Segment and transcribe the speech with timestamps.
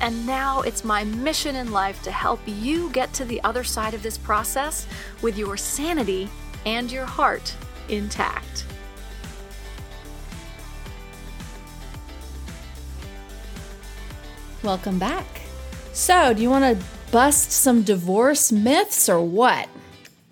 [0.00, 3.94] and now it's my mission in life to help you get to the other side
[3.94, 4.86] of this process
[5.22, 6.28] with your sanity
[6.66, 7.54] and your heart
[7.88, 8.64] intact.
[14.62, 15.42] Welcome back.
[15.92, 19.68] So, do you want to bust some divorce myths or what?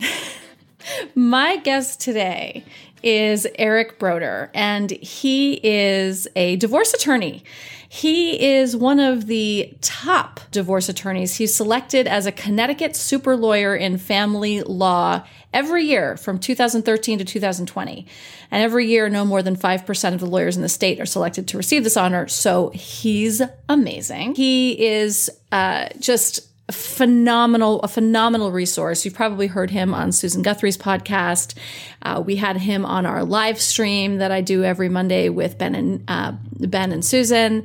[1.15, 2.65] My guest today
[3.03, 7.45] is Eric Broder, and he is a divorce attorney.
[7.89, 11.37] He is one of the top divorce attorneys.
[11.37, 17.25] He's selected as a Connecticut super lawyer in family law every year from 2013 to
[17.27, 18.07] 2020.
[18.51, 21.49] And every year, no more than 5% of the lawyers in the state are selected
[21.49, 22.29] to receive this honor.
[22.29, 24.37] So he's amazing.
[24.37, 29.05] He is uh, just phenomenal, a phenomenal resource.
[29.05, 31.57] You've probably heard him on Susan Guthrie's podcast.
[32.03, 35.75] Uh, we had him on our live stream that I do every Monday with Ben
[35.75, 37.65] and uh, Ben and Susan.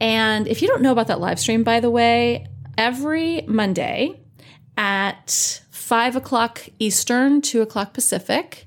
[0.00, 2.46] And if you don't know about that live stream, by the way,
[2.78, 4.20] every Monday
[4.76, 8.66] at five o'clock Eastern, two o'clock Pacific.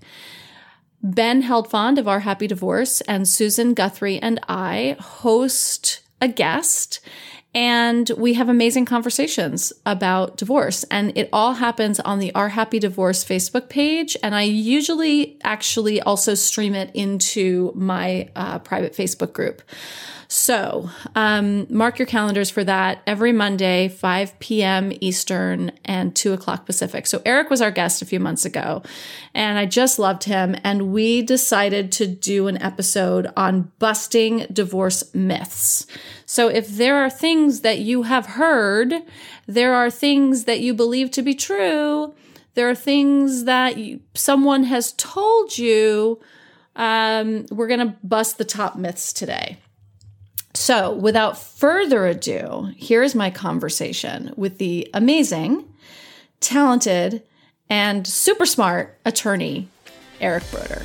[1.06, 7.02] Ben Heldfond of Our Happy Divorce and Susan Guthrie and I host a guest
[7.54, 10.84] and we have amazing conversations about divorce.
[10.86, 14.18] And it all happens on the Our Happy Divorce Facebook page.
[14.24, 19.62] And I usually actually also stream it into my uh, private Facebook group.
[20.34, 24.92] So um, mark your calendars for that every Monday, 5 p.m.
[25.00, 27.06] Eastern and 2 o'clock Pacific.
[27.06, 28.82] So Eric was our guest a few months ago,
[29.36, 30.56] and I just loved him.
[30.64, 35.86] And we decided to do an episode on busting divorce myths.
[36.26, 38.92] So if there are things that you have heard,
[39.46, 42.16] there are things that you believe to be true,
[42.56, 46.20] there are things that you, someone has told you.
[46.76, 49.60] Um, we're going to bust the top myths today.
[50.56, 55.68] So, without further ado, here's my conversation with the amazing,
[56.42, 57.24] talented,
[57.70, 59.68] and super smart attorney,
[60.22, 60.84] Eric Broder.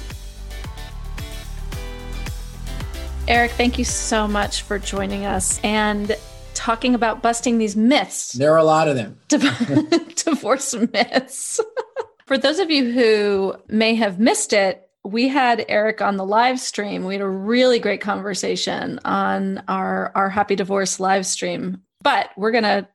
[3.28, 6.16] Eric, thank you so much for joining us and
[6.54, 8.32] talking about busting these myths.
[8.32, 9.18] There are a lot of them.
[9.28, 11.60] Divorce myths.
[12.26, 16.60] for those of you who may have missed it, we had Eric on the live
[16.60, 17.04] stream.
[17.04, 21.82] We had a really great conversation on our our Happy Divorce live stream.
[22.02, 22.88] But we're gonna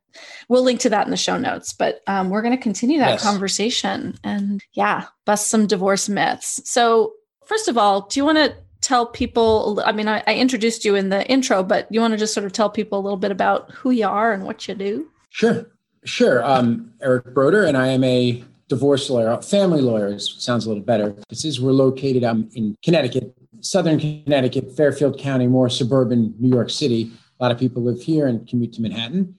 [0.47, 1.73] we'll link to that in the show notes.
[1.73, 3.23] But um, we're gonna continue that yes.
[3.23, 6.61] conversation and yeah, bust some divorce myths.
[6.69, 7.13] So
[7.45, 9.81] first of all, do you want to tell people?
[9.85, 12.45] I mean, I, I introduced you in the intro, but you want to just sort
[12.45, 15.09] of tell people a little bit about who you are and what you do?
[15.31, 15.67] Sure,
[16.05, 16.43] sure.
[16.45, 21.15] Um, Eric Broder, and I am a divorce lawyer, family lawyers sounds a little better.
[21.29, 26.71] This is we're located um, in Connecticut, Southern Connecticut, Fairfield County, more suburban New York
[26.71, 27.11] City.
[27.39, 29.35] A lot of people live here and commute to Manhattan.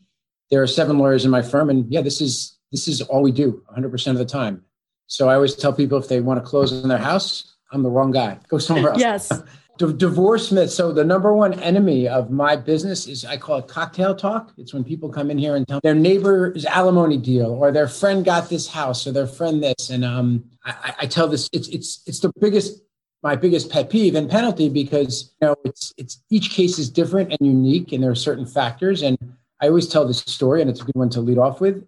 [0.51, 3.33] There are seven lawyers in my firm, and yeah, this is this is all we
[3.33, 4.65] do 100% of the time.
[5.07, 7.91] So I always tell people if they want to close on their house, I'm the
[7.91, 8.39] wrong guy.
[8.49, 9.01] Go somewhere else.
[9.01, 9.33] Yes.
[9.77, 10.71] D- divorce myth.
[10.71, 14.53] So the number one enemy of my business is I call it cocktail talk.
[14.57, 18.25] It's when people come in here and tell their neighbor's alimony deal, or their friend
[18.25, 21.49] got this house, or their friend this, and um, I, I tell this.
[21.53, 22.83] It's it's it's the biggest
[23.25, 27.33] my biggest pet peeve and penalty because you know it's it's each case is different
[27.33, 29.03] and unique, and there are certain factors.
[29.03, 29.19] And
[29.61, 31.85] I always tell this story, and it's a good one to lead off with.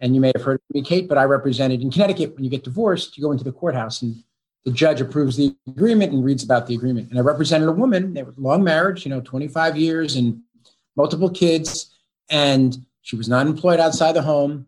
[0.00, 2.34] And you may have heard me, Kate, but I represented in Connecticut.
[2.34, 4.22] When you get divorced, you go into the courthouse and
[4.64, 7.10] the judge approves the agreement and reads about the agreement.
[7.10, 10.40] And I represented a woman, they were long marriage, you know, 25 years and
[10.96, 11.94] multiple kids.
[12.30, 14.66] And she was not employed outside the home.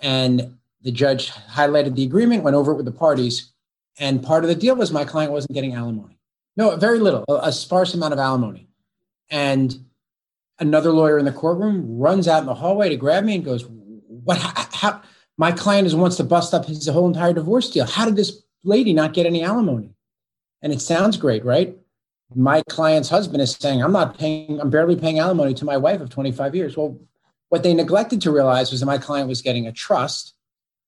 [0.00, 3.52] And the judge highlighted the agreement, went over it with the parties.
[3.98, 6.18] And part of the deal was my client wasn't getting alimony.
[6.56, 8.68] No, very little, a, a sparse amount of alimony.
[9.30, 9.84] And
[10.58, 13.64] another lawyer in the courtroom runs out in the hallway to grab me and goes,
[13.66, 15.02] What, how,
[15.36, 17.86] my client is wants to bust up his whole entire divorce deal.
[17.86, 19.94] How did this lady not get any alimony.
[20.62, 21.76] And it sounds great, right?
[22.34, 26.00] My client's husband is saying, I'm not paying, I'm barely paying alimony to my wife
[26.00, 26.76] of 25 years.
[26.76, 26.98] Well,
[27.48, 30.34] what they neglected to realize was that my client was getting a trust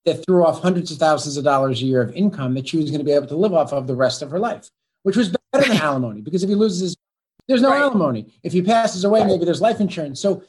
[0.05, 2.91] that threw off hundreds of thousands of dollars a year of income that she was
[2.91, 4.71] going to be able to live off of the rest of her life,
[5.03, 6.97] which was better than alimony because if he loses his,
[7.49, 7.81] there's no right.
[7.81, 8.33] alimony.
[8.43, 10.21] If he passes away, maybe there's life insurance.
[10.21, 10.43] So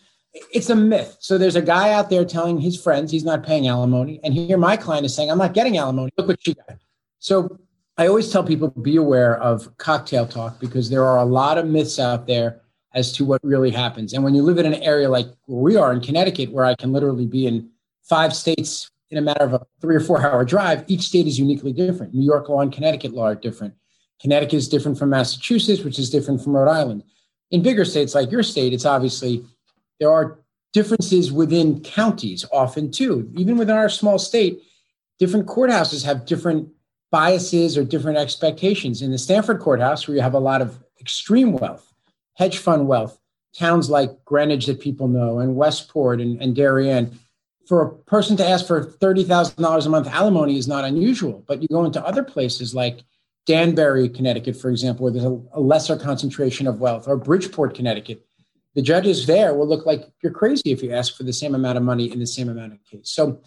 [0.54, 1.18] it's a myth.
[1.20, 4.58] So there's a guy out there telling his friends he's not paying alimony, and here
[4.58, 6.12] my client is saying I'm not getting alimony.
[6.18, 6.78] Look what she got.
[7.26, 7.58] So
[7.98, 11.66] I always tell people be aware of cocktail talk because there are a lot of
[11.66, 12.62] myths out there
[12.94, 14.14] as to what really happens.
[14.14, 16.94] And when you live in an area like we are in Connecticut, where I can
[16.94, 17.72] literally be in
[18.04, 21.40] five states in a matter of a three or four hour drive, each state is
[21.40, 22.14] uniquely different.
[22.14, 23.74] New York law and Connecticut law are different.
[24.22, 27.04] Connecticut is different from Massachusetts, which is different from Rhode Island.
[27.50, 29.44] In bigger states like your state, it's obviously
[30.00, 30.42] there are
[30.74, 33.32] differences within counties often too.
[33.36, 34.62] Even within our small state,
[35.18, 36.70] different courthouses have different
[37.16, 39.02] biases or different expectations.
[39.02, 41.94] In the Stamford courthouse, where you have a lot of extreme wealth,
[42.34, 43.18] hedge fund wealth,
[43.58, 47.18] towns like Greenwich that people know, and Westport and, and Darien,
[47.70, 51.42] for a person to ask for $30,000 a month alimony is not unusual.
[51.48, 53.06] But you go into other places like
[53.46, 58.26] Danbury, Connecticut, for example, where there's a, a lesser concentration of wealth, or Bridgeport, Connecticut,
[58.74, 61.78] the judges there will look like you're crazy if you ask for the same amount
[61.78, 63.10] of money in the same amount of case.
[63.10, 63.40] So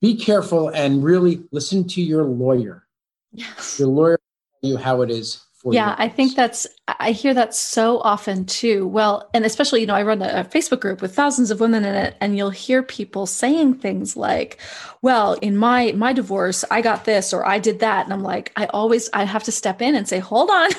[0.00, 2.86] be careful and really listen to your lawyer.
[3.32, 3.78] Yes.
[3.78, 4.18] Your lawyer
[4.62, 8.86] you how it is for yeah, I think that's I hear that so often too.
[8.86, 11.94] Well, and especially, you know, I run a, Facebook group with thousands of women in
[11.94, 14.58] it, and you'll hear people saying things like,
[15.02, 18.04] Well, in my my divorce, I got this or I did that.
[18.04, 20.70] And I'm like, I always I have to step in and say, hold on,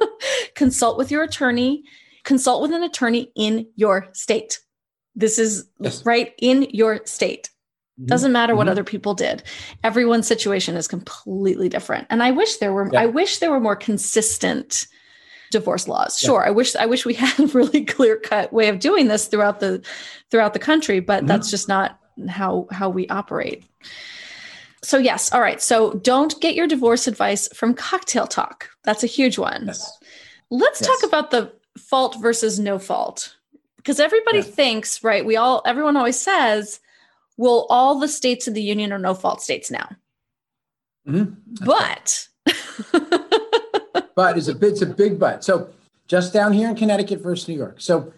[0.54, 1.84] consult with your attorney,
[2.24, 4.60] consult with an attorney in your state.
[5.14, 6.04] This is yes.
[6.04, 7.48] right in your state.
[7.98, 8.06] Mm-hmm.
[8.06, 8.72] Doesn't matter what mm-hmm.
[8.72, 9.42] other people did.
[9.82, 12.06] Everyone's situation is completely different.
[12.10, 13.00] And I wish there were yeah.
[13.00, 14.86] I wish there were more consistent
[15.50, 16.18] divorce laws.
[16.18, 16.48] Sure, yeah.
[16.48, 19.82] I wish I wish we had a really clear-cut way of doing this throughout the
[20.30, 21.28] throughout the country, but mm-hmm.
[21.28, 21.98] that's just not
[22.28, 23.64] how how we operate.
[24.82, 25.60] So yes, all right.
[25.62, 28.68] So don't get your divorce advice from cocktail talk.
[28.84, 29.64] That's a huge one.
[29.66, 29.98] Yes.
[30.50, 30.88] Let's yes.
[30.88, 33.36] talk about the fault versus no fault.
[33.78, 35.24] Because everybody thinks, right?
[35.24, 36.80] We all everyone always says
[37.36, 39.88] well, all the states of the union are no fault states now.
[41.08, 41.64] Mm-hmm.
[41.64, 42.28] But,
[44.14, 45.44] but it's a it's a big but.
[45.44, 45.70] So
[46.08, 47.76] just down here in Connecticut versus New York.
[47.80, 48.12] So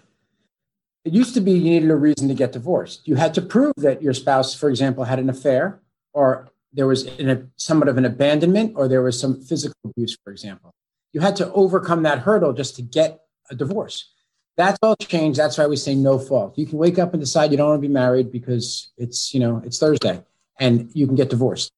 [1.05, 3.06] it used to be you needed a reason to get divorced.
[3.06, 5.81] You had to prove that your spouse, for example, had an affair,
[6.12, 10.31] or there was a, somewhat of an abandonment, or there was some physical abuse, for
[10.31, 10.70] example.
[11.12, 13.20] You had to overcome that hurdle just to get
[13.50, 14.12] a divorce.
[14.58, 15.38] That's all changed.
[15.38, 16.58] That's why we say no fault.
[16.58, 19.38] You can wake up and decide you don't want to be married because it's, you
[19.38, 20.20] know, it's Thursday
[20.58, 21.70] and you can get divorced.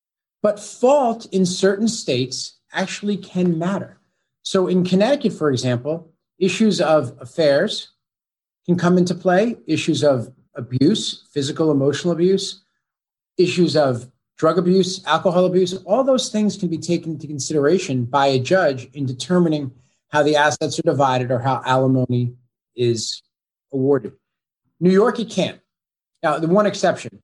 [0.42, 3.98] But fault in certain states actually can matter.
[4.42, 7.90] So in Connecticut, for example, issues of affairs
[8.64, 12.64] can come into play, issues of abuse, physical, emotional abuse,
[13.36, 18.28] issues of drug abuse, alcohol abuse, all those things can be taken into consideration by
[18.28, 19.70] a judge in determining
[20.08, 22.34] how the assets are divided or how alimony
[22.80, 23.22] is
[23.72, 24.12] awarded.
[24.80, 25.60] New York, you can't.
[26.22, 27.22] Now, the one exception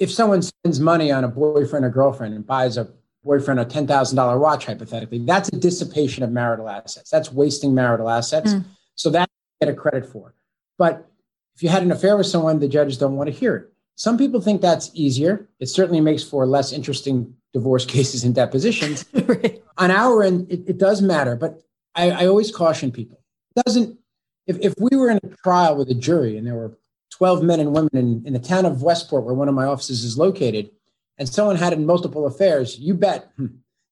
[0.00, 2.88] if someone spends money on a boyfriend or girlfriend and buys a
[3.22, 7.10] boyfriend a $10,000 watch, hypothetically, that's a dissipation of marital assets.
[7.10, 8.54] That's wasting marital assets.
[8.54, 8.64] Mm.
[8.94, 9.28] So that
[9.60, 10.34] get a credit for.
[10.78, 11.06] But
[11.54, 13.72] if you had an affair with someone, the judges don't want to hear it.
[13.94, 15.46] Some people think that's easier.
[15.60, 19.04] It certainly makes for less interesting divorce cases and depositions.
[19.12, 19.62] right.
[19.76, 21.60] On our end, it, it does matter, but
[21.94, 23.20] I, I always caution people.
[23.54, 23.98] It doesn't
[24.46, 26.76] if, if we were in a trial with a jury and there were
[27.10, 30.04] 12 men and women in, in the town of Westport, where one of my offices
[30.04, 30.70] is located,
[31.18, 33.46] and someone had multiple affairs, you bet hmm,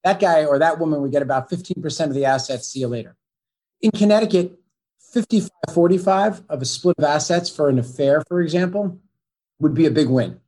[0.05, 2.69] that guy or that woman would get about 15% of the assets.
[2.69, 3.17] See you later.
[3.81, 4.59] In Connecticut,
[5.13, 8.99] 55 45 of a split of assets for an affair, for example,
[9.59, 10.41] would be a big win.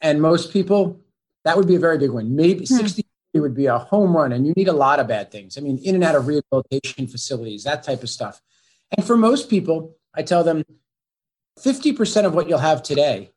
[0.00, 1.00] And most people,
[1.44, 2.36] that would be a very big win.
[2.36, 2.76] Maybe hmm.
[2.76, 5.58] 60 would be a home run, and you need a lot of bad things.
[5.58, 8.40] I mean, in and out of rehabilitation facilities, that type of stuff.
[8.96, 10.64] And for most people, I tell them
[11.58, 13.32] 50% of what you'll have today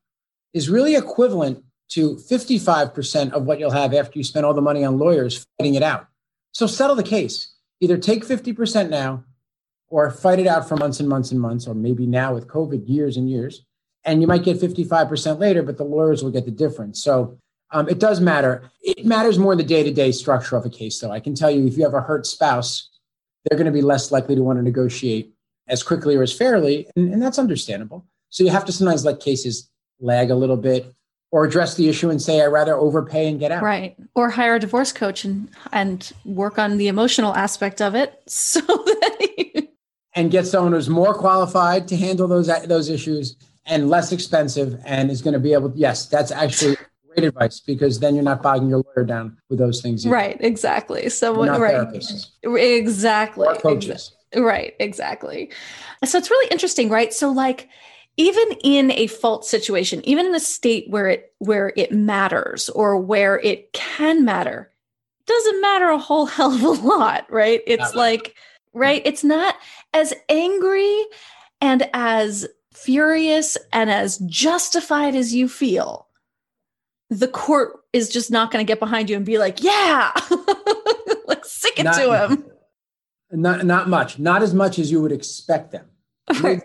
[0.53, 4.83] is really equivalent to 55% of what you'll have after you spend all the money
[4.83, 6.07] on lawyers fighting it out.
[6.51, 7.53] So settle the case.
[7.79, 9.23] Either take 50% now
[9.89, 12.87] or fight it out for months and months and months, or maybe now with COVID,
[12.87, 13.63] years and years.
[14.03, 17.01] And you might get 55% later, but the lawyers will get the difference.
[17.01, 17.37] So
[17.71, 18.69] um, it does matter.
[18.81, 21.11] It matters more in the day to day structure of a case, though.
[21.11, 22.89] I can tell you if you have a hurt spouse,
[23.45, 25.33] they're going to be less likely to want to negotiate
[25.67, 28.05] as quickly or as fairly, and, and that's understandable.
[28.29, 29.69] So you have to sometimes let cases
[29.99, 30.93] lag a little bit
[31.31, 33.63] or address the issue and say, I'd rather overpay and get out.
[33.63, 33.97] Right.
[34.15, 38.61] Or hire a divorce coach and, and work on the emotional aspect of it so
[38.61, 39.67] that you...
[40.15, 45.11] and get someone who's more qualified to handle those, those issues and less expensive and
[45.11, 46.77] is going to be able to, yes, that's actually
[47.13, 50.05] great advice because then you're not bogging your lawyer down with those things.
[50.05, 50.15] Either.
[50.15, 50.37] Right.
[50.39, 51.09] Exactly.
[51.09, 51.87] So, right.
[52.43, 53.47] Exactly.
[53.47, 54.16] Or coaches.
[54.35, 55.51] Right, exactly.
[56.03, 57.13] So it's really interesting, right?
[57.13, 57.69] So, like,
[58.17, 62.97] even in a fault situation, even in a state where it where it matters or
[62.97, 64.71] where it can matter,
[65.27, 67.61] doesn't matter a whole hell of a lot, right?
[67.67, 68.35] It's like,
[68.73, 69.01] right?
[69.05, 69.55] It's not
[69.93, 71.05] as angry
[71.61, 76.07] and as furious and as justified as you feel.
[77.09, 80.11] The court is just not going to get behind you and be like, yeah,
[81.25, 82.45] like sick it not, to him.
[83.31, 85.85] Not, not much, not as much as you would expect them.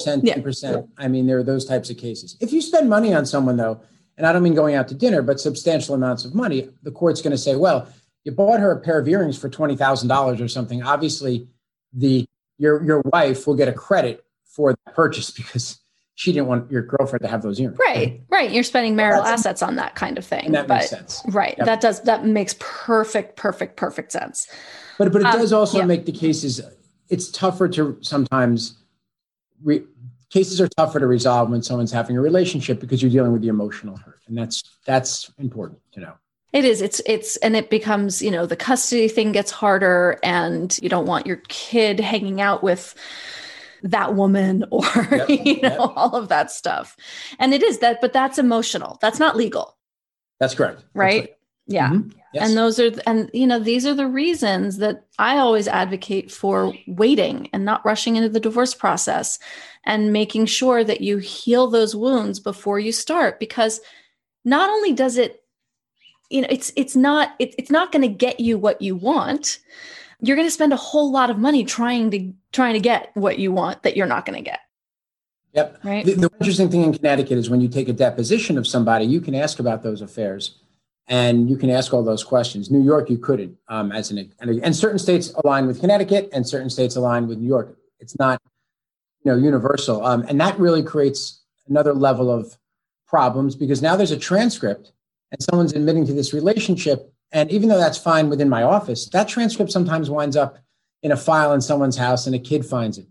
[0.00, 0.88] 10 10%.
[0.98, 2.36] I mean, there are those types of cases.
[2.40, 3.80] If you spend money on someone, though,
[4.16, 7.22] and I don't mean going out to dinner, but substantial amounts of money, the court's
[7.22, 7.88] going to say, well,
[8.24, 10.82] you bought her a pair of earrings for $20,000 or something.
[10.82, 11.48] Obviously,
[11.92, 12.26] the
[12.58, 15.78] your your wife will get a credit for the purchase because
[16.14, 17.78] she didn't want your girlfriend to have those earrings.
[17.78, 18.50] Right, right.
[18.50, 20.46] You're spending marital assets on that kind of thing.
[20.46, 21.22] And that but, makes sense.
[21.28, 21.54] Right.
[21.58, 21.66] Yep.
[21.66, 24.48] That does that makes perfect, perfect, perfect sense.
[24.98, 25.84] But but it does um, also yeah.
[25.84, 26.60] make the cases
[27.08, 28.78] it's tougher to sometimes
[29.62, 29.82] re,
[30.30, 33.48] cases are tougher to resolve when someone's having a relationship because you're dealing with the
[33.48, 34.20] emotional hurt.
[34.26, 36.14] And that's that's important to know.
[36.52, 36.80] It is.
[36.80, 41.06] It's it's and it becomes, you know, the custody thing gets harder and you don't
[41.06, 42.94] want your kid hanging out with
[43.82, 45.92] that woman or yep, you know yep.
[45.96, 46.96] all of that stuff
[47.38, 49.76] and it is that but that's emotional that's not legal
[50.40, 51.36] that's correct right, that's right.
[51.66, 52.08] Yeah mm-hmm.
[52.32, 52.48] yes.
[52.48, 56.72] and those are and you know these are the reasons that i always advocate for
[56.86, 59.38] waiting and not rushing into the divorce process
[59.84, 63.80] and making sure that you heal those wounds before you start because
[64.44, 65.42] not only does it
[66.30, 69.58] you know it's it's not it, it's not going to get you what you want
[70.20, 73.38] you're going to spend a whole lot of money trying to trying to get what
[73.38, 74.60] you want that you're not going to get.
[75.52, 75.78] Yep.
[75.84, 76.04] Right.
[76.04, 79.20] The, the, interesting thing in Connecticut is when you take a deposition of somebody, you
[79.20, 80.58] can ask about those affairs,
[81.08, 82.70] and you can ask all those questions.
[82.70, 83.56] New York, you couldn't.
[83.68, 87.48] Um, as an and certain states align with Connecticut, and certain states align with New
[87.48, 87.76] York.
[88.00, 88.40] It's not,
[89.22, 90.04] you know, universal.
[90.04, 92.56] Um, and that really creates another level of
[93.06, 94.92] problems because now there's a transcript,
[95.30, 99.28] and someone's admitting to this relationship, and even though that's fine within my office, that
[99.28, 100.58] transcript sometimes winds up
[101.02, 103.06] in a file in someone's house and a kid finds it.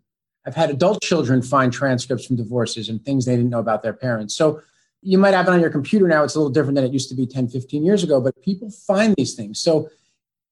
[0.46, 3.94] I've had adult children find transcripts from divorces and things they didn't know about their
[3.94, 4.36] parents.
[4.36, 4.62] So
[5.06, 6.24] you might have it on your computer now.
[6.24, 8.70] It's a little different than it used to be 10, 15 years ago, but people
[8.72, 9.62] find these things.
[9.62, 9.90] So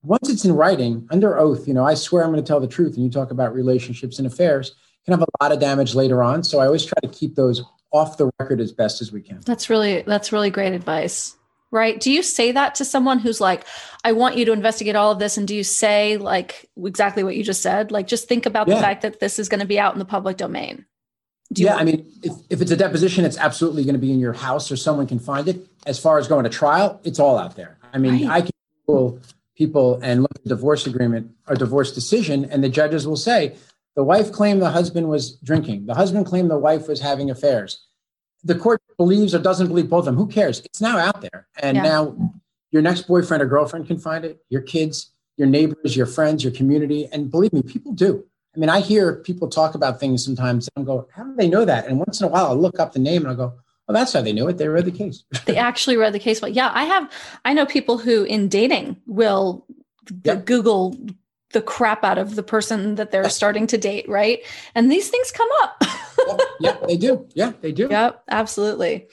[0.04, 2.68] once it's in writing, under oath, you know, I swear I'm going to tell the
[2.68, 2.96] truth.
[2.96, 6.44] And you talk about relationships and affairs, can have a lot of damage later on.
[6.44, 9.42] So I always try to keep those off the record as best as we can.
[9.46, 11.36] That's really that's really great advice
[11.74, 12.00] right?
[12.00, 13.66] Do you say that to someone who's like,
[14.04, 15.38] I want you to investigate all of this?
[15.38, 17.92] And do you say like exactly what you just said?
[17.92, 18.76] Like, just think about yeah.
[18.76, 20.86] the fact that this is going to be out in the public domain.
[21.60, 24.20] Yeah, want- I mean, if, if it's a deposition, it's absolutely going to be in
[24.20, 25.68] your house or someone can find it.
[25.86, 27.78] As far as going to trial, it's all out there.
[27.94, 28.38] I mean, right.
[28.38, 28.52] I can
[28.88, 29.20] Google
[29.56, 33.56] people and look at divorce agreement or divorce decision, and the judges will say,
[33.96, 35.86] the wife claimed the husband was drinking.
[35.86, 37.86] The husband claimed the wife was having affairs
[38.44, 40.16] the court believes or doesn't believe both of them.
[40.16, 40.60] Who cares?
[40.60, 41.48] It's now out there.
[41.62, 41.84] And yeah.
[41.84, 42.34] now
[42.72, 46.54] your next boyfriend or girlfriend can find it, your kids, your neighbors, your friends, your
[46.54, 47.08] community.
[47.12, 48.26] And believe me, people do.
[48.56, 51.66] I mean, I hear people talk about things sometimes and go, how do they know
[51.66, 51.88] that?
[51.88, 53.54] And once in a while, I'll look up the name and I'll go,
[53.88, 54.58] well, that's how they knew it.
[54.58, 55.24] They read the case.
[55.46, 56.42] they actually read the case.
[56.42, 57.12] Well, yeah, I have,
[57.46, 59.66] I know people who in dating will
[60.24, 60.46] yep.
[60.46, 60.96] Google
[61.52, 64.40] the crap out of the person that they're starting to date, right?
[64.76, 65.84] And these things come up.
[66.28, 67.28] yeah, yeah, they do.
[67.34, 67.88] Yeah, they do.
[67.90, 69.08] Yep, absolutely.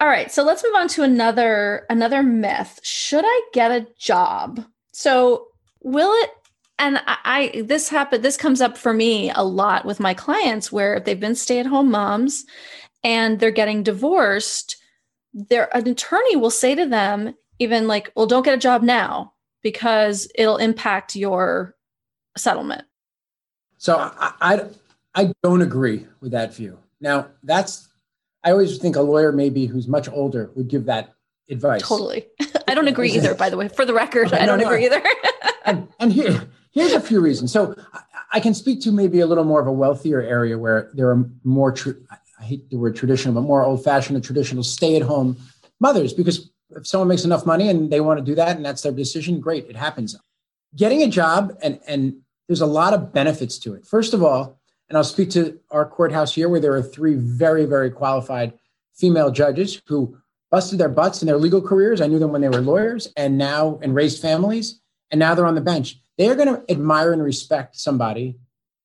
[0.00, 2.80] All right, so let's move on to another another myth.
[2.82, 4.64] Should I get a job?
[4.92, 5.46] So,
[5.80, 6.30] will it
[6.82, 10.72] and I, I this happened this comes up for me a lot with my clients
[10.72, 12.44] where if they've been stay-at-home moms
[13.04, 14.76] and they're getting divorced,
[15.32, 19.32] their an attorney will say to them even like, "Well, don't get a job now
[19.62, 21.76] because it'll impact your
[22.36, 22.84] settlement."
[23.78, 24.64] So I, I
[25.14, 26.78] I don't agree with that view.
[27.00, 27.88] Now, that's,
[28.44, 31.14] I always think a lawyer, maybe who's much older, would give that
[31.50, 31.82] advice.
[31.82, 32.26] Totally.
[32.68, 33.68] I don't agree either, by the way.
[33.68, 35.02] For the record, okay, I don't no, agree either.
[35.64, 37.52] and, and here, here's a few reasons.
[37.52, 37.74] So
[38.30, 41.24] I, can speak to maybe a little more of a wealthier area where there are
[41.44, 41.74] more,
[42.40, 45.36] I hate the word traditional, but more old fashioned and traditional stay at home
[45.80, 48.82] mothers, because if someone makes enough money and they want to do that and that's
[48.82, 50.16] their decision, great, it happens.
[50.74, 52.16] Getting a job and, and
[52.48, 53.86] there's a lot of benefits to it.
[53.86, 57.64] First of all, and I'll speak to our courthouse here where there are three very,
[57.64, 58.54] very qualified
[58.94, 60.16] female judges who
[60.50, 62.00] busted their butts in their legal careers.
[62.00, 64.80] I knew them when they were lawyers and now and raised families.
[65.10, 65.98] And now they're on the bench.
[66.18, 68.38] They are going to admire and respect somebody,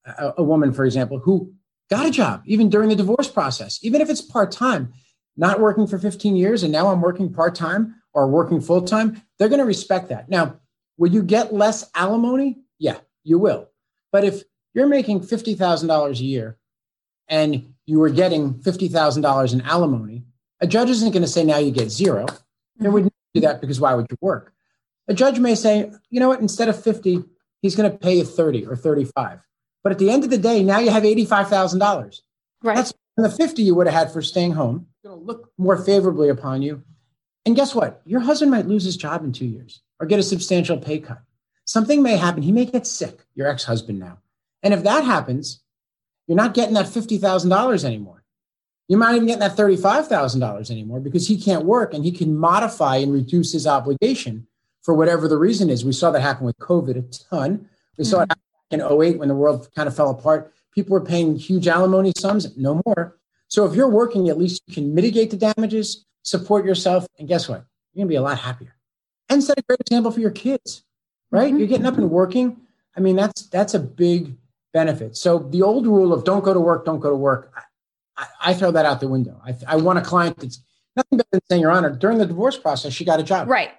[0.05, 1.53] a, a woman, for example, who
[1.89, 4.93] got a job even during the divorce process, even if it's part time,
[5.35, 6.63] not working for 15 years.
[6.63, 9.21] And now I'm working part time or working full time.
[9.37, 10.29] They're going to respect that.
[10.29, 10.59] Now,
[10.97, 12.59] will you get less alimony?
[12.79, 13.69] Yeah, you will.
[14.11, 14.43] But if
[14.73, 16.57] you're making $50,000 a year
[17.27, 20.23] and you were getting $50,000 in alimony,
[20.59, 22.83] a judge isn't going to say now you get 0 mm-hmm.
[22.83, 24.53] They wouldn't do that because why would you work?
[25.07, 27.23] A judge may say, you know what, instead of 50,
[27.61, 29.39] he's going to pay you 30 or 35.
[29.83, 32.21] But at the end of the day, now you have $85,000.
[32.63, 32.75] Right.
[32.75, 34.87] That's the 50 you would have had for staying home.
[34.91, 36.83] It's going to look more favorably upon you.
[37.45, 38.01] And guess what?
[38.05, 41.21] Your husband might lose his job in two years or get a substantial pay cut.
[41.63, 42.43] Something may happen.
[42.43, 44.19] He may get sick, your ex husband now.
[44.63, 45.61] And if that happens,
[46.27, 48.23] you're not getting that $50,000 anymore.
[48.87, 52.97] You're not even getting that $35,000 anymore because he can't work and he can modify
[52.97, 54.47] and reduce his obligation
[54.87, 55.83] for whatever the reason is.
[55.83, 57.67] We saw that happen with COVID a ton.
[57.97, 58.09] We mm-hmm.
[58.09, 58.31] saw it
[58.71, 60.53] in 08 when the world kind of fell apart.
[60.73, 63.17] People were paying huge alimony sums, no more.
[63.49, 67.49] So if you're working, at least you can mitigate the damages, support yourself, and guess
[67.49, 67.65] what?
[67.91, 68.75] You're gonna be a lot happier.
[69.27, 70.85] And set a great example for your kids,
[71.31, 71.49] right?
[71.49, 71.57] Mm-hmm.
[71.57, 72.55] You're getting up and working.
[72.95, 74.37] I mean, that's that's a big
[74.71, 75.17] benefit.
[75.17, 77.51] So the old rule of don't go to work, don't go to work,
[78.15, 79.41] I, I throw that out the window.
[79.45, 80.63] I, I want a client that's
[80.95, 83.49] nothing better than saying, Your Honor, during the divorce process, she got a job.
[83.49, 83.71] Right.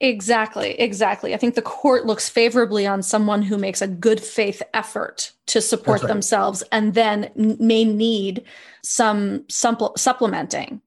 [0.00, 1.32] Exactly, exactly.
[1.32, 5.60] I think the court looks favorably on someone who makes a good faith effort to
[5.60, 6.08] support right.
[6.08, 8.42] themselves and then may need
[8.82, 10.80] some supple- supplementing.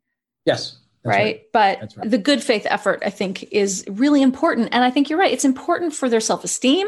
[0.45, 0.77] Yes.
[1.05, 1.15] Right?
[1.15, 1.41] right?
[1.53, 2.09] But right.
[2.11, 4.69] the good faith effort, I think, is really important.
[4.73, 5.31] And I think you're right.
[5.31, 6.87] It's important for their self esteem.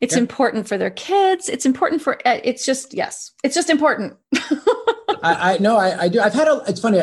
[0.00, 1.48] It's important for their kids.
[1.48, 4.16] It's important for, uh, it's just, yes, it's just important.
[5.22, 6.20] I, I know I, I, do.
[6.20, 7.00] I've had a, it's funny.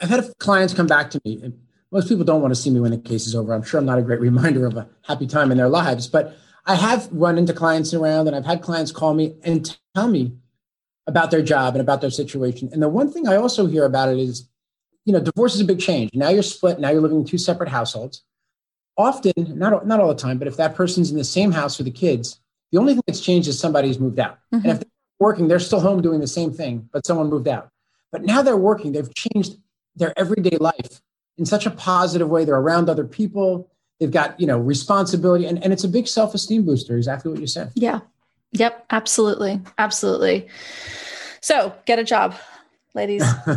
[0.00, 1.52] I've had clients come back to me.
[1.92, 3.52] Most people don't want to see me when the case is over.
[3.52, 6.36] I'm sure I'm not a great reminder of a happy time in their lives, but
[6.66, 10.32] I have run into clients around and I've had clients call me and tell me
[11.06, 12.68] about their job and about their situation.
[12.72, 14.48] And the one thing I also hear about it is,
[15.04, 16.10] you know, divorce is a big change.
[16.14, 16.78] Now you're split.
[16.78, 18.22] Now you're living in two separate households.
[18.96, 21.86] Often, not, not all the time, but if that person's in the same house with
[21.86, 22.38] the kids,
[22.70, 24.38] the only thing that's changed is somebody's moved out.
[24.54, 24.56] Mm-hmm.
[24.56, 27.70] And if they're working, they're still home doing the same thing, but someone moved out.
[28.12, 28.92] But now they're working.
[28.92, 29.56] They've changed
[29.96, 31.00] their everyday life
[31.40, 32.44] in such a positive way.
[32.44, 33.68] They're around other people.
[33.98, 35.46] They've got, you know, responsibility.
[35.46, 37.72] And, and it's a big self-esteem booster, exactly what you said.
[37.74, 38.00] Yeah.
[38.52, 38.84] Yep.
[38.90, 39.60] Absolutely.
[39.78, 40.48] Absolutely.
[41.40, 42.36] So get a job,
[42.94, 43.24] ladies.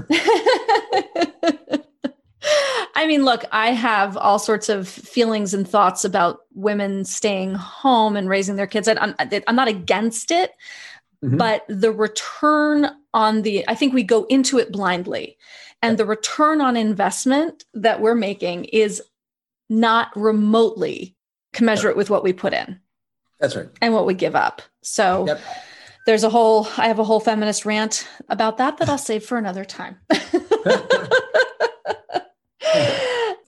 [2.96, 8.16] I mean, look, I have all sorts of feelings and thoughts about women staying home
[8.16, 8.88] and raising their kids.
[8.88, 10.52] I'm, I'm not against it,
[11.22, 11.36] mm-hmm.
[11.36, 15.38] but the return on the, I think we go into it blindly.
[15.84, 19.02] And the return on investment that we're making is
[19.70, 21.18] not remotely
[21.52, 22.80] commensurate with what we put in.
[23.42, 23.68] That's right.
[23.82, 24.62] And what we give up.
[24.82, 25.42] So yep.
[26.06, 29.38] there's a whole, I have a whole feminist rant about that that I'll save for
[29.38, 29.98] another time.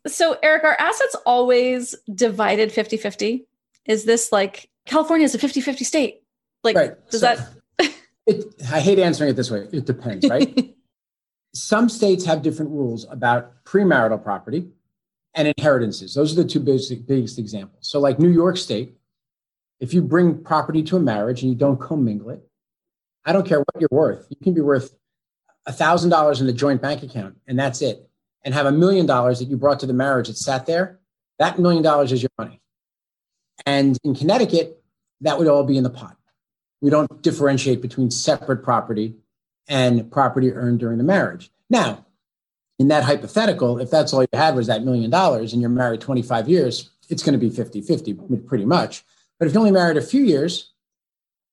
[0.06, 3.46] so, Eric, are assets always divided 50 50?
[3.86, 6.22] Is this like California is a 50 50 state?
[6.66, 7.10] Like, right.
[7.10, 7.34] does so,
[7.78, 7.94] that?
[8.28, 8.44] it,
[8.74, 9.70] I hate answering it this way.
[9.72, 10.76] It depends, right?
[11.56, 14.68] Some states have different rules about premarital property
[15.34, 16.14] and inheritances.
[16.14, 17.88] Those are the two basic, biggest examples.
[17.90, 18.96] So, like New York State,
[19.80, 22.48] if you bring property to a marriage and you don't commingle it,
[23.26, 24.28] I don't care what you're worth.
[24.30, 24.96] You can be worth
[25.68, 28.10] $1,000 in a joint bank account, and that's it
[28.46, 31.00] and have a million dollars that you brought to the marriage that sat there,
[31.40, 32.62] that million dollars is your money.
[33.66, 34.82] And in Connecticut,
[35.22, 36.16] that would all be in the pot.
[36.80, 39.16] We don't differentiate between separate property
[39.68, 41.52] and property earned during the marriage.
[41.70, 42.06] Now,
[42.78, 46.02] in that hypothetical, if that's all you had was that million dollars and you're married
[46.02, 48.14] 25 years, it's going to be 50 50
[48.48, 49.04] pretty much.
[49.40, 50.72] But if you only married a few years,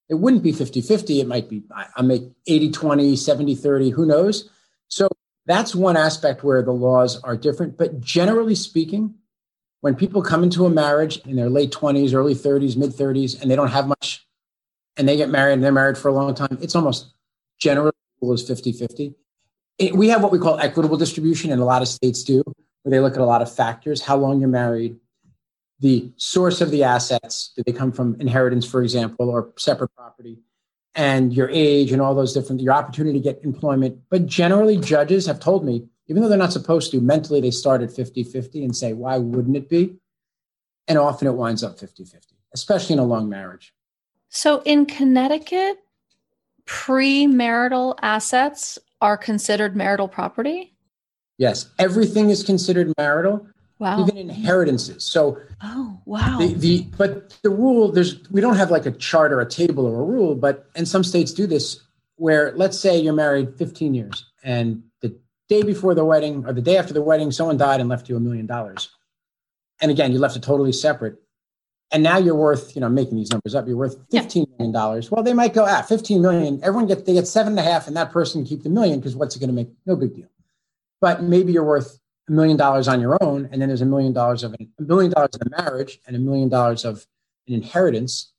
[0.09, 1.21] it wouldn't be 50 50.
[1.21, 1.63] It might be,
[1.97, 4.51] I make 80 20, 70 30, who knows?
[4.89, 5.09] So
[5.47, 7.77] that's one aspect where the laws are different.
[7.77, 9.15] But generally speaking,
[9.81, 13.51] when people come into a marriage in their late 20s, early 30s, mid 30s, and
[13.51, 14.27] they don't have much,
[14.97, 17.13] and they get married and they're married for a long time, it's almost
[17.59, 17.93] generally
[18.31, 19.15] is 50 50.
[19.95, 22.43] We have what we call equitable distribution, and a lot of states do,
[22.83, 24.97] where they look at a lot of factors how long you're married,
[25.81, 27.53] the source of the assets.
[27.57, 30.39] Do they come from inheritance, for example, or separate property?
[30.95, 35.27] and your age and all those different your opportunity to get employment but generally judges
[35.27, 38.77] have told me even though they're not supposed to mentally they start at 50-50 and
[38.77, 39.97] say why wouldn't it be
[40.89, 42.17] and often it winds up 50-50
[42.55, 43.73] especially in a long marriage
[44.29, 45.79] so in connecticut
[46.67, 50.75] premarital assets are considered marital property
[51.39, 53.47] yes everything is considered marital
[53.83, 54.03] Wow.
[54.03, 55.03] Even inheritances.
[55.03, 56.39] So oh wow.
[56.39, 59.85] The, the but the rule there's we don't have like a chart or a table
[59.85, 61.81] or a rule, but and some states do this
[62.15, 66.63] where let's say you're married 15 years and the day before the wedding or the
[66.63, 68.89] day after the wedding, someone died and left you a million dollars.
[69.81, 71.17] And again, you left it totally separate.
[71.93, 75.11] And now you're worth, you know, making these numbers up, you're worth fifteen million dollars.
[75.11, 76.59] Well, they might go, ah, 15 million.
[76.63, 79.15] Everyone gets they get seven and a half, and that person keep the million because
[79.15, 79.69] what's it going to make?
[79.85, 80.29] No big deal.
[81.01, 84.15] But maybe you're worth a million dollars on your own, and then there's a million
[84.15, 87.07] dollars of a million dollars in a marriage and a million dollars of
[87.47, 88.33] an inheritance.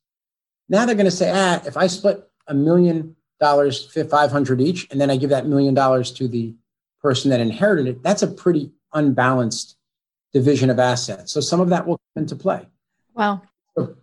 [0.68, 4.88] Now they're going to say, ah, if I split a million dollars, five hundred each,
[4.90, 6.54] and then I give that million dollars to the
[7.00, 9.76] person that inherited it, that's a pretty unbalanced
[10.32, 11.30] division of assets.
[11.30, 12.66] So some of that will come into play.
[13.14, 13.42] Wow.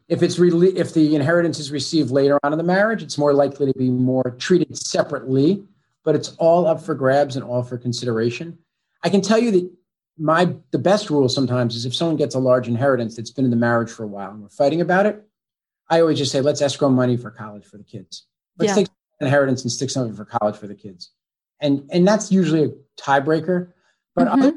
[0.09, 3.33] If it's really if the inheritance is received later on in the marriage, it's more
[3.33, 5.63] likely to be more treated separately,
[6.03, 8.57] but it's all up for grabs and all for consideration.
[9.03, 9.71] I can tell you that
[10.17, 13.51] my the best rule sometimes is if someone gets a large inheritance that's been in
[13.51, 15.23] the marriage for a while and we're fighting about it,
[15.89, 18.25] I always just say let's escrow money for college for the kids.
[18.57, 18.75] Let's yeah.
[18.75, 18.87] take
[19.21, 21.11] inheritance and stick something for college for the kids.
[21.61, 22.69] And and that's usually a
[23.01, 23.71] tiebreaker.
[24.15, 24.41] But mm-hmm.
[24.41, 24.53] other,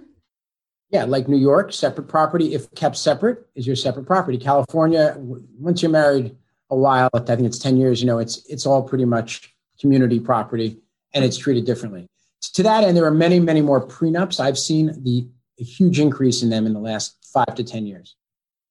[0.94, 4.38] yeah, like New York, separate property, if kept separate, is your separate property.
[4.38, 6.37] California, once you're married
[6.70, 10.20] a while, I think it's 10 years, you know, it's it's all pretty much community
[10.20, 10.78] property
[11.12, 12.07] and it's treated differently.
[12.54, 14.38] To that end, there are many, many more prenups.
[14.38, 15.26] I've seen the
[15.59, 18.14] a huge increase in them in the last five to 10 years.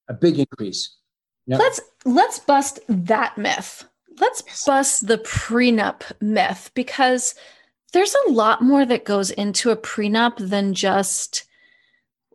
[0.07, 0.95] A big increase.
[1.47, 1.59] Yep.
[1.59, 3.83] Let's let's bust that myth.
[4.21, 7.35] Let's bust the prenup myth because
[7.91, 11.43] there's a lot more that goes into a prenup than just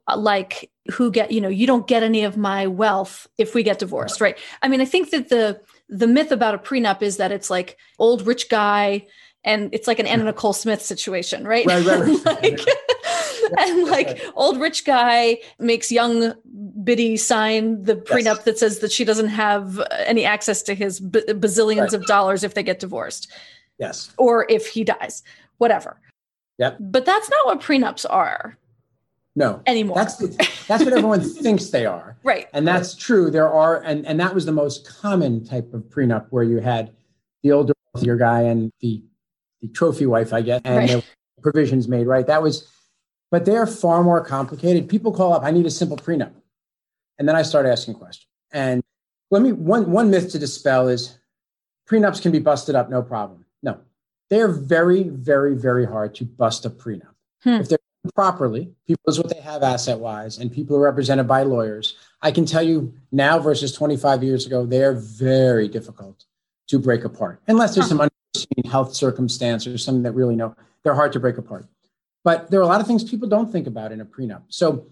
[0.08, 3.62] Uh, like who get you know you don't get any of my wealth if we
[3.62, 7.18] get divorced right i mean i think that the the myth about a prenup is
[7.18, 9.06] that it's like old rich guy
[9.44, 11.64] and it's like an Anna Nicole Smith situation, right?
[11.64, 12.24] Right, right, right.
[12.42, 12.60] like,
[13.58, 16.34] and like old rich guy makes young
[16.84, 18.44] Biddy sign the prenup yes.
[18.44, 21.92] that says that she doesn't have any access to his b- bazillions right.
[21.94, 23.32] of dollars if they get divorced.
[23.78, 24.12] Yes.
[24.18, 25.22] Or if he dies,
[25.58, 26.00] whatever.
[26.58, 26.78] Yep.
[26.80, 28.58] But that's not what prenups are.
[29.38, 29.62] No.
[29.66, 29.94] Anymore.
[29.94, 30.28] That's the,
[30.66, 32.18] that's what everyone thinks they are.
[32.24, 32.48] Right.
[32.52, 33.30] And that's true.
[33.30, 36.90] There are and and that was the most common type of prenup where you had
[37.44, 39.00] the older wealthier guy and the
[39.60, 41.04] the trophy wife, I guess, and right.
[41.40, 42.26] provisions made, right?
[42.26, 42.68] That was
[43.30, 44.88] but they're far more complicated.
[44.88, 46.32] People call up, I need a simple prenup.
[47.18, 48.26] And then I start asking questions.
[48.50, 48.82] And
[49.30, 51.16] let me one one myth to dispel is
[51.88, 53.44] prenups can be busted up, no problem.
[53.62, 53.78] No.
[54.30, 57.14] They're very, very, very hard to bust a prenup.
[57.44, 57.60] Hmm.
[57.60, 57.78] If they're
[58.14, 61.96] properly, people is what they have asset wise, and people are represented by lawyers.
[62.22, 66.24] I can tell you now versus 25 years ago, they are very difficult
[66.68, 70.94] to break apart, unless there's some unforeseen health circumstance or something that really no, they're
[70.94, 71.66] hard to break apart.
[72.24, 74.42] But there are a lot of things people don't think about in a prenup.
[74.48, 74.86] So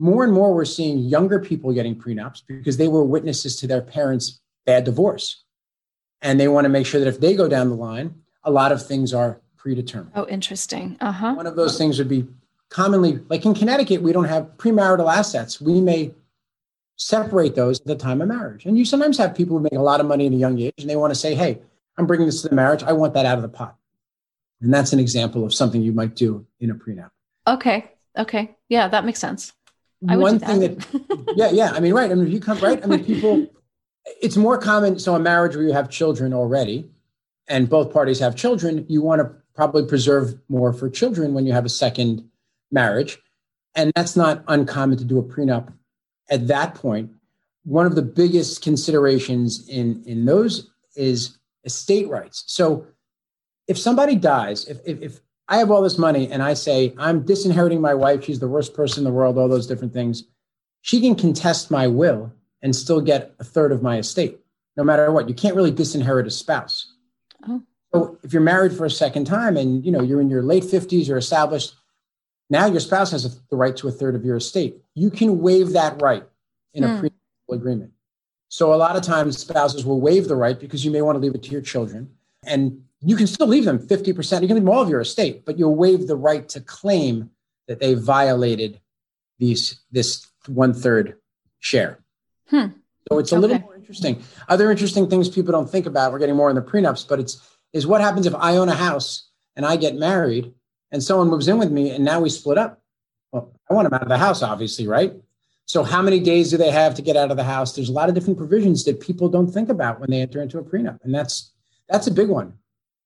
[0.00, 3.82] more and more, we're seeing younger people getting prenups because they were witnesses to their
[3.82, 5.44] parents' bad divorce,
[6.22, 8.72] and they want to make sure that if they go down the line, a lot
[8.72, 10.12] of things are predetermined.
[10.14, 10.96] Oh, interesting.
[11.00, 11.34] Uh huh.
[11.34, 12.26] One of those things would be
[12.70, 15.60] commonly, like in Connecticut, we don't have premarital assets.
[15.60, 16.14] We may
[16.96, 18.64] separate those at the time of marriage.
[18.64, 20.74] And you sometimes have people who make a lot of money at a young age
[20.78, 21.60] and they want to say, hey,
[21.98, 22.82] I'm bringing this to the marriage.
[22.82, 23.76] I want that out of the pot.
[24.60, 27.10] And that's an example of something you might do in a prenup.
[27.46, 27.90] Okay.
[28.16, 28.56] Okay.
[28.68, 29.52] Yeah, that makes sense.
[30.08, 30.46] I One that.
[30.46, 31.72] thing that, yeah, yeah.
[31.72, 32.10] I mean, right.
[32.10, 32.82] I mean, if you come, right.
[32.82, 33.46] I mean, people,
[34.20, 34.98] it's more common.
[34.98, 36.90] So, a marriage where you have children already
[37.48, 41.52] and both parties have children, you want to probably preserve more for children when you
[41.52, 42.29] have a second
[42.70, 43.18] marriage.
[43.74, 45.72] And that's not uncommon to do a prenup
[46.30, 47.10] at that point.
[47.64, 52.44] One of the biggest considerations in, in those is estate rights.
[52.46, 52.86] So
[53.68, 57.24] if somebody dies, if, if, if I have all this money and I say, I'm
[57.24, 60.24] disinheriting my wife, she's the worst person in the world, all those different things,
[60.82, 64.38] she can contest my will and still get a third of my estate,
[64.76, 65.28] no matter what.
[65.28, 66.94] You can't really disinherit a spouse.
[67.48, 67.62] Oh.
[67.92, 70.62] So if you're married for a second time and you know you're in your late
[70.62, 71.74] 50s, you're established,
[72.50, 74.76] now your spouse has a, the right to a third of your estate.
[74.94, 76.24] You can waive that right
[76.74, 76.98] in a mm.
[76.98, 77.92] prenuptial agreement.
[78.48, 81.20] So a lot of times spouses will waive the right because you may want to
[81.20, 82.10] leave it to your children.
[82.44, 84.42] And you can still leave them 50%.
[84.42, 87.30] You can leave them all of your estate, but you'll waive the right to claim
[87.68, 88.80] that they violated
[89.38, 91.16] these this one third
[91.60, 92.00] share.
[92.48, 92.66] Hmm.
[93.08, 93.40] So it's a okay.
[93.40, 94.22] little more interesting.
[94.48, 97.40] Other interesting things people don't think about, we're getting more in the prenups, but it's
[97.72, 100.52] is what happens if I own a house and I get married
[100.92, 102.82] and someone moves in with me and now we split up.
[103.32, 105.14] Well, I want them out of the house, obviously, right?
[105.66, 107.76] So, how many days do they have to get out of the house?
[107.76, 110.58] There's a lot of different provisions that people don't think about when they enter into
[110.58, 111.52] a prenup, and that's
[111.88, 112.54] that's a big one.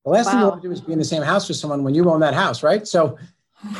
[0.06, 0.30] The last wow.
[0.30, 2.08] thing you want to do is be in the same house with someone when you
[2.10, 2.86] own that house, right?
[2.88, 3.18] So.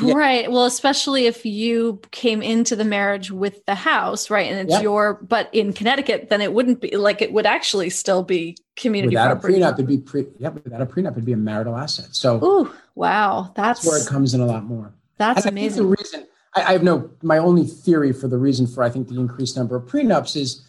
[0.03, 0.51] Right.
[0.51, 4.83] Well, especially if you came into the marriage with the house, right, and it's yep.
[4.83, 5.15] your.
[5.15, 9.41] But in Connecticut, then it wouldn't be like it would actually still be community without
[9.41, 9.61] property.
[9.61, 9.73] a prenup.
[9.75, 10.27] It'd be pre.
[10.39, 12.09] Yeah, without a prenup, it'd be a marital asset.
[12.13, 14.95] So, ooh, wow, that's, that's where it comes in a lot more.
[15.19, 15.83] That's amazing.
[15.83, 19.09] the reason I, I have no, my only theory for the reason for I think
[19.09, 20.67] the increased number of prenups is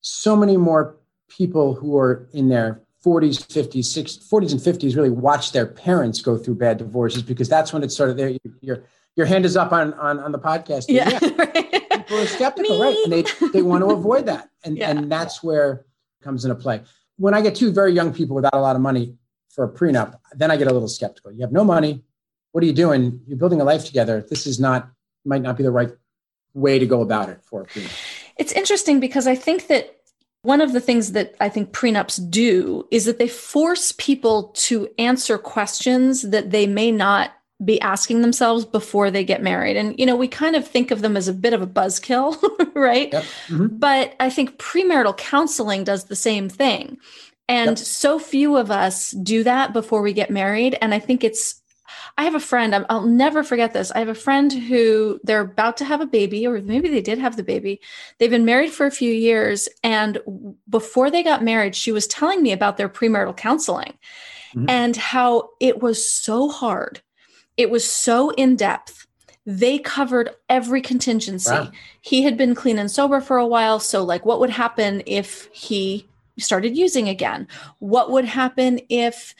[0.00, 0.96] so many more
[1.28, 6.20] people who are in their 40s, 50s, 60s, 40s and 50s really watch their parents
[6.20, 8.36] go through bad divorces because that's when it's sort of there.
[8.60, 8.84] Your
[9.16, 10.86] your hand is up on on, on the podcast.
[10.88, 11.08] Yeah.
[11.10, 11.18] yeah.
[11.98, 12.96] People are skeptical, right?
[13.04, 14.48] And they they want to avoid that.
[14.64, 14.90] And Yeah.
[14.90, 15.84] and that's where
[16.20, 16.82] it comes into play.
[17.16, 19.16] When I get two very young people without a lot of money
[19.50, 21.32] for a prenup, then I get a little skeptical.
[21.32, 22.04] You have no money.
[22.52, 23.20] What are you doing?
[23.26, 24.24] You're building a life together.
[24.28, 24.90] This is not
[25.24, 25.90] might not be the right
[26.54, 27.92] way to go about it for a prenup.
[28.36, 29.96] It's interesting because I think that
[30.42, 34.88] one of the things that I think prenups do is that they force people to
[34.98, 37.30] answer questions that they may not
[37.64, 39.76] be asking themselves before they get married.
[39.76, 42.36] And, you know, we kind of think of them as a bit of a buzzkill,
[42.74, 43.12] right?
[43.12, 43.24] Yep.
[43.48, 43.78] Mhm.
[43.78, 46.98] But I think premarital counseling does the same thing.
[47.48, 47.78] And Yep.
[47.78, 50.76] so few of us do that before we get married.
[50.82, 51.61] And I think it's,
[52.18, 53.90] I have a friend, I'm- I'll never forget this.
[53.92, 57.18] I have a friend who they're about to have a baby, or maybe they did
[57.18, 57.80] have the baby.
[58.18, 59.68] They've been married for a few years.
[59.82, 60.18] And
[60.68, 63.94] before they got married, she was telling me about their premarital counseling
[64.54, 64.66] Mhm.
[64.68, 67.00] and how it was so hard.
[67.56, 69.06] It was so in depth.
[69.44, 71.70] They covered every contingency Wow.
[72.00, 75.48] he had been clean and sober for a while so like what would happen if
[75.52, 76.06] he
[76.38, 77.46] started using again
[77.80, 79.34] what would happen if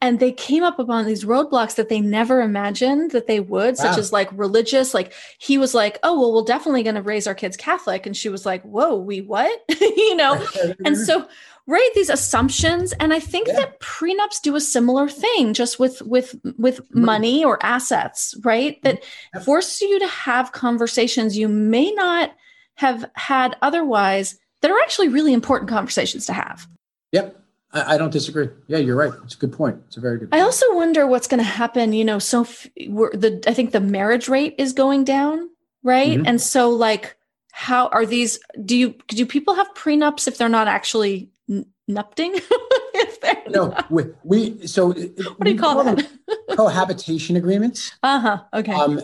[0.00, 3.98] and they came up upon these roadblocks that they never imagined that they would such
[3.98, 7.34] as like religious like he was like oh well we're definitely going to raise our
[7.34, 10.44] kids catholic and she was like whoa we what you know
[10.84, 11.26] and so
[11.66, 13.56] right these assumptions and i think Yeah.
[13.56, 17.44] that prenups do a similar thing just with with with Money.
[17.44, 18.82] or assets right mm-hmm.
[18.84, 19.44] that Yep.
[19.44, 22.34] force you to have conversations you may not
[22.74, 26.66] have had otherwise that are actually really important conversations to have
[27.12, 27.42] Yep.
[27.72, 28.48] I, I don't disagree.
[28.66, 29.12] Yeah, you're right.
[29.24, 29.80] It's a good point.
[29.88, 32.66] It's a very good i also wonder what's going to happen you know so f-
[32.88, 35.48] we're, the i think the marriage rate is going down
[35.82, 36.24] right Mhm.
[36.26, 37.16] and so like
[37.52, 42.32] how are these do you do people have prenups if they're not actually n- nupting
[42.94, 46.06] if they're no, we, we so what do you call that
[46.56, 47.92] cohabitation agreements.
[48.02, 48.98] uh-huh okay Um,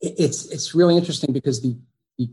[0.00, 1.76] it- it's it's really interesting because the
[2.18, 2.28] the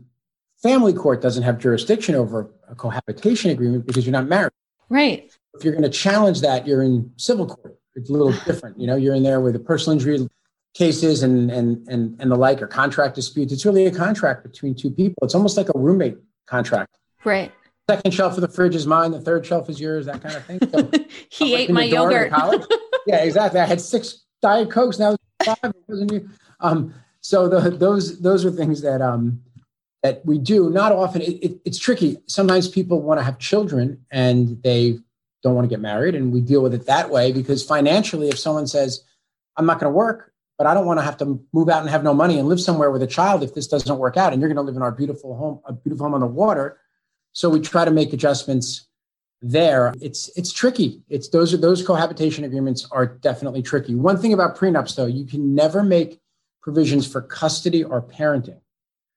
[0.62, 4.52] family court doesn't have jurisdiction over a cohabitation agreement because you're not married.
[4.88, 7.78] right If you're going to challenge that, you're in civil court.
[7.94, 8.78] It's a little different.
[8.78, 10.28] You know, you're in there with the personal injury
[10.74, 13.52] cases and and and and the like, or contract disputes.
[13.52, 15.16] It's really a contract between two people.
[15.22, 16.98] It's almost like a roommate contract.
[17.24, 17.52] right
[17.88, 19.12] Second shelf of the fridge is mine.
[19.12, 20.06] The third shelf is yours.
[20.06, 20.58] That kind of thing.
[20.72, 20.90] So
[21.30, 22.32] he ate my yogurt
[23.06, 23.60] yeah, exactly.
[23.60, 24.98] I had six diet cokes.
[24.98, 25.56] Now it's five.
[25.62, 26.28] It wasn't you.
[26.58, 29.40] Um, so the, those those are things that um,
[30.02, 30.68] that we do.
[30.70, 31.22] Not often.
[31.22, 32.18] It, it, it's tricky.
[32.26, 34.98] Sometimes people want to have children and they
[35.42, 38.38] don't want to get married, and we deal with it that way because financially, if
[38.38, 39.04] someone says,
[39.56, 41.90] "I'm not going to work," but I don't want to have to move out and
[41.90, 44.40] have no money and live somewhere with a child if this doesn't work out, and
[44.40, 46.78] you're going to live in our beautiful home, a beautiful home on the water.
[47.32, 48.86] So we try to make adjustments
[49.42, 49.92] there.
[50.00, 51.02] It's it's tricky.
[51.08, 53.94] It's those are those cohabitation agreements are definitely tricky.
[53.94, 56.20] One thing about prenups though you can never make
[56.62, 58.60] provisions for custody or parenting.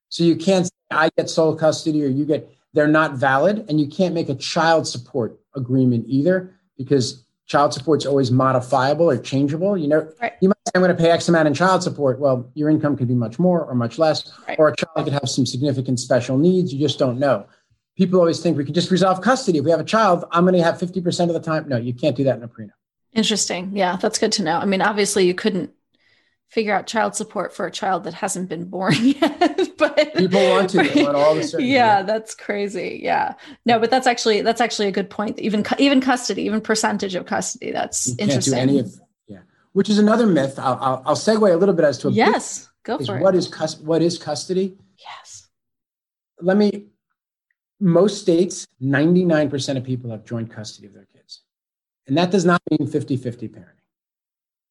[0.10, 3.80] So you can't say i get sole custody or you get they're not valid and
[3.80, 9.76] you can't make a child support agreement either because child support's always modifiable or changeable
[9.78, 10.34] you know Right.
[10.42, 12.96] you might say i'm going to pay x amount in child support well your income
[12.96, 14.58] could be much more or much less Right.
[14.60, 17.48] or a child could have some significant special needs you just don't know
[17.98, 19.58] people always think we can just resolve custody.
[19.58, 21.68] If we have a child, I'm going to have 50% of the time.
[21.68, 22.70] No, you can't do that in a prenup.
[23.12, 23.76] Interesting.
[23.76, 24.54] Yeah, that's good to know.
[24.58, 25.72] I mean, obviously, you couldn't
[26.50, 30.70] figure out child support for a child that hasn't been born yet, but People want
[30.72, 30.78] to.
[31.04, 31.72] Want all the certainty.
[31.72, 33.00] yeah, that's crazy.
[33.04, 33.36] Yeah,
[33.66, 35.40] no, but that's actually that's actually a good point.
[35.40, 37.72] Even even custody, even percentage of custody.
[37.72, 38.54] That's You can't interesting.
[38.54, 38.94] do any of
[39.28, 39.40] yeah.
[39.74, 40.58] Which is another myth.
[40.60, 43.36] I'll, I'll, I'll segue a little bit as to a yes, go is for what
[43.36, 43.38] it.
[43.38, 44.78] is cus- what is custody?
[44.98, 45.48] yes.
[46.42, 46.88] Let me.
[47.82, 51.44] Most states, 99% of people have joint custody of their kids,
[52.08, 53.79] and that does not mean 50-50 parenting.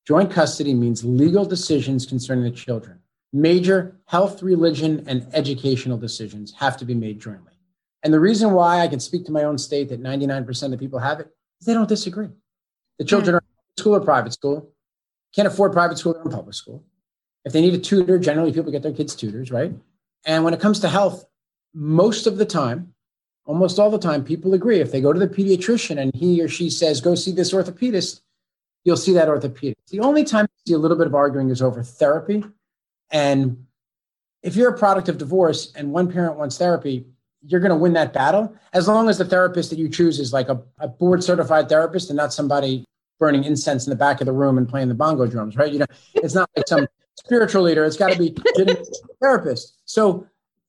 [0.08, 2.98] Joint custody means legal decisions concerning the children.
[3.34, 7.52] Major health, religion, and educational decisions have to be made jointly.
[8.02, 10.98] And the reason why I can speak to my own state that 99% of people
[10.98, 11.28] have it
[11.60, 12.30] is they don't disagree.
[12.98, 13.44] The children are
[13.76, 14.72] school or private school,
[15.36, 16.82] can't afford private school, in public school.
[17.44, 19.74] If they need a tutor, generally people get their kids tutors, right?
[20.24, 21.26] And when it comes to health,
[21.74, 22.94] most of the time,
[23.44, 24.80] almost all the time, people agree.
[24.80, 28.22] If they go to the pediatrician and he or she says, go see this orthopedist,
[28.84, 29.74] you'll see that orthopedist.
[29.90, 32.44] The only time you see a little bit of arguing is over therapy.
[33.10, 33.66] And
[34.42, 37.06] if you're a product of divorce and one parent wants therapy,
[37.46, 40.32] you're going to win that battle as long as the therapist that you choose is
[40.32, 42.84] like a, a board certified therapist and not somebody
[43.18, 45.72] burning incense in the back of the room and playing the bongo drums, right?
[45.72, 46.86] You know, it's not like some
[47.16, 47.84] spiritual leader.
[47.84, 48.76] It's got to be a
[49.20, 49.78] therapist.
[49.84, 50.26] So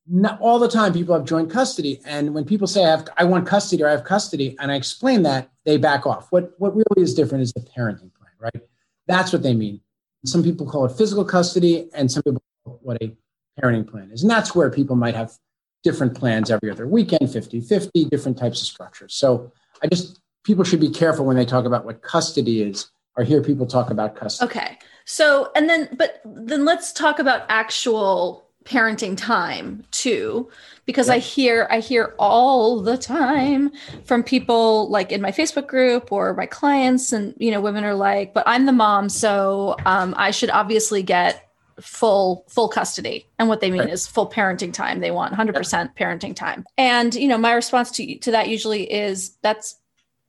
[0.07, 2.01] not all the time people have joint custody.
[2.05, 4.75] And when people say I have I want custody or I have custody, and I
[4.75, 6.32] explain that, they back off.
[6.32, 8.63] What what really is different is the parenting plan, right?
[9.08, 9.82] That's what they mean.
[10.25, 12.41] Some people call it physical custody, and some people
[12.82, 13.15] what a
[13.62, 14.23] parenting plan is.
[14.23, 15.38] And that's where people might have
[15.84, 19.13] different plans every other weekend, 50 50, different types of structures.
[19.13, 19.51] So
[19.82, 23.41] I just, people should be careful when they talk about what custody is or hear
[23.41, 24.49] people talk about custody.
[24.51, 24.77] Okay.
[25.05, 30.47] So, and then, but then let's talk about actual parenting time too
[30.85, 33.71] because i hear i hear all the time
[34.03, 37.95] from people like in my facebook group or my clients and you know women are
[37.95, 41.49] like but i'm the mom so um, i should obviously get
[41.81, 43.27] full full custody.
[43.37, 43.89] And what they mean right.
[43.89, 44.99] is full parenting time.
[44.99, 46.65] They want 100% parenting time.
[46.77, 49.75] And you know my response to to that usually is that's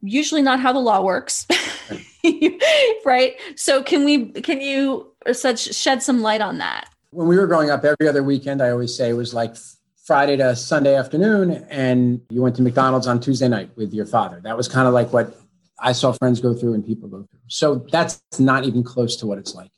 [0.03, 1.47] usually not how the law works.
[3.05, 3.37] Right.
[3.57, 7.71] So can we can you such shed some light on that when we were growing
[7.71, 9.57] up every other weekend i always say it was like
[10.05, 14.41] friday to sunday afternoon and you went to mcdonald's on tuesday night with your father
[14.43, 15.37] that was kind of like what
[15.81, 19.27] i saw friends go through and people go through so that's not even close to
[19.27, 19.71] what it's like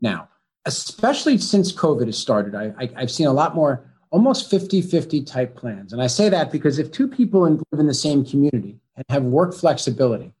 [0.00, 0.28] now
[0.66, 5.56] especially since COVID has started, I, have seen a lot more almost 50 50 type
[5.56, 5.92] plans.
[5.92, 9.22] And I say that because if two people live in the same community and have
[9.22, 10.32] work flexibility,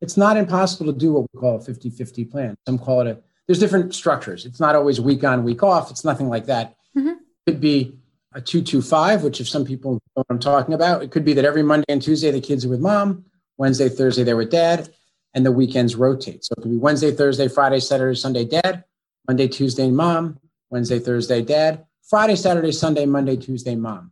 [0.00, 2.56] it's not impossible to do what we call a 50 50 plan.
[2.66, 4.46] Some call it a, there's different structures.
[4.46, 5.90] It's not always week on, week off.
[5.90, 6.76] It's nothing like that.
[6.96, 7.08] Mm-hmm.
[7.08, 7.98] It could be
[8.32, 11.44] a 225, which if some people know what I'm talking about, it could be that
[11.44, 13.24] every Monday and Tuesday the kids are with mom,
[13.58, 14.88] Wednesday, Thursday they're with dad,
[15.34, 16.44] and the weekends rotate.
[16.44, 18.84] So it could be Wednesday, Thursday, Friday, Saturday, Sunday, dad,
[19.28, 20.38] Monday, Tuesday, mom.
[20.70, 21.84] Wednesday, Thursday, dad.
[22.08, 24.10] Friday, Saturday, Sunday, Monday, Tuesday, mom.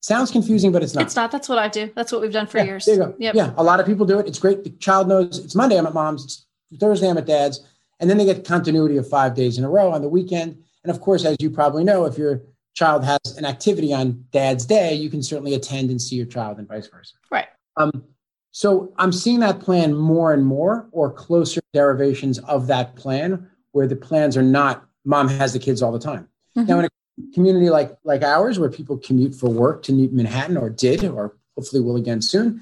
[0.00, 1.04] Sounds confusing, but it's not.
[1.04, 1.32] It's not.
[1.32, 1.90] That's what I do.
[1.96, 2.84] That's what we've done for yeah, years.
[2.84, 3.14] There you go.
[3.18, 3.34] Yep.
[3.34, 4.26] Yeah, a lot of people do it.
[4.26, 4.62] It's great.
[4.62, 6.46] The child knows it's Monday, I'm at mom's.
[6.70, 7.66] It's Thursday, I'm at dad's.
[8.00, 10.62] And then they get continuity of five days in a row on the weekend.
[10.84, 12.42] And of course, as you probably know, if your
[12.74, 16.58] child has an activity on dad's day, you can certainly attend and see your child
[16.58, 17.14] and vice versa.
[17.30, 17.46] Right.
[17.76, 18.04] Um,
[18.50, 23.86] so I'm seeing that plan more and more or closer derivations of that plan where
[23.86, 26.28] the plans are not mom has the kids all the time.
[26.56, 26.68] Mm-hmm.
[26.68, 26.88] Now, in a
[27.32, 31.80] community like like ours, where people commute for work to Manhattan or did or hopefully
[31.80, 32.60] will again soon,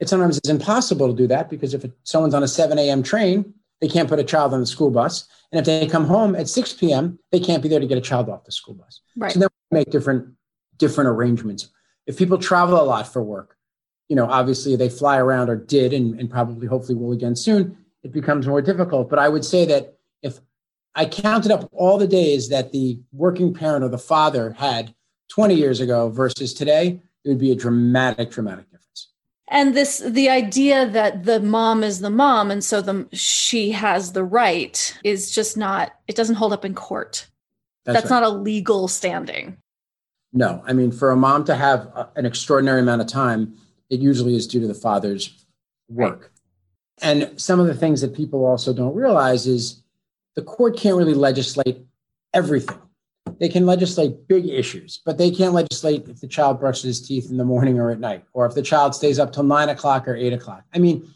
[0.00, 3.02] it sometimes is impossible to do that because if it, someone's on a 7 a.m.
[3.02, 6.34] train, they can't put a child on the school bus, and if they come home
[6.34, 9.02] at 6 p.m., they can't be there to get a child off the school bus.
[9.14, 9.30] Right.
[9.30, 10.34] So then we make different
[10.78, 11.68] different arrangements.
[12.06, 13.58] If people travel a lot for work,
[14.08, 17.76] you know, obviously they fly around or did, and, and probably hopefully will again soon.
[18.02, 19.10] It becomes more difficult.
[19.10, 20.40] But I would say that if
[20.94, 24.94] I counted up all the days that the working parent or the father had
[25.28, 28.64] 20 years ago versus today, it would be a dramatic, dramatic.
[29.54, 34.10] And this, the idea that the mom is the mom, and so the she has
[34.10, 35.92] the right, is just not.
[36.08, 37.28] It doesn't hold up in court.
[37.84, 38.20] That's, That's right.
[38.20, 39.56] not a legal standing.
[40.32, 43.56] No, I mean, for a mom to have a, an extraordinary amount of time,
[43.90, 45.46] it usually is due to the father's
[45.88, 46.32] work.
[47.00, 47.20] Right.
[47.22, 49.84] And some of the things that people also don't realize is
[50.34, 51.78] the court can't really legislate
[52.32, 52.78] everything.
[53.38, 57.30] They can legislate big issues, but they can't legislate if the child brushes his teeth
[57.30, 60.06] in the morning or at night, or if the child stays up till nine o'clock
[60.06, 60.64] or eight o'clock.
[60.74, 61.08] I mean,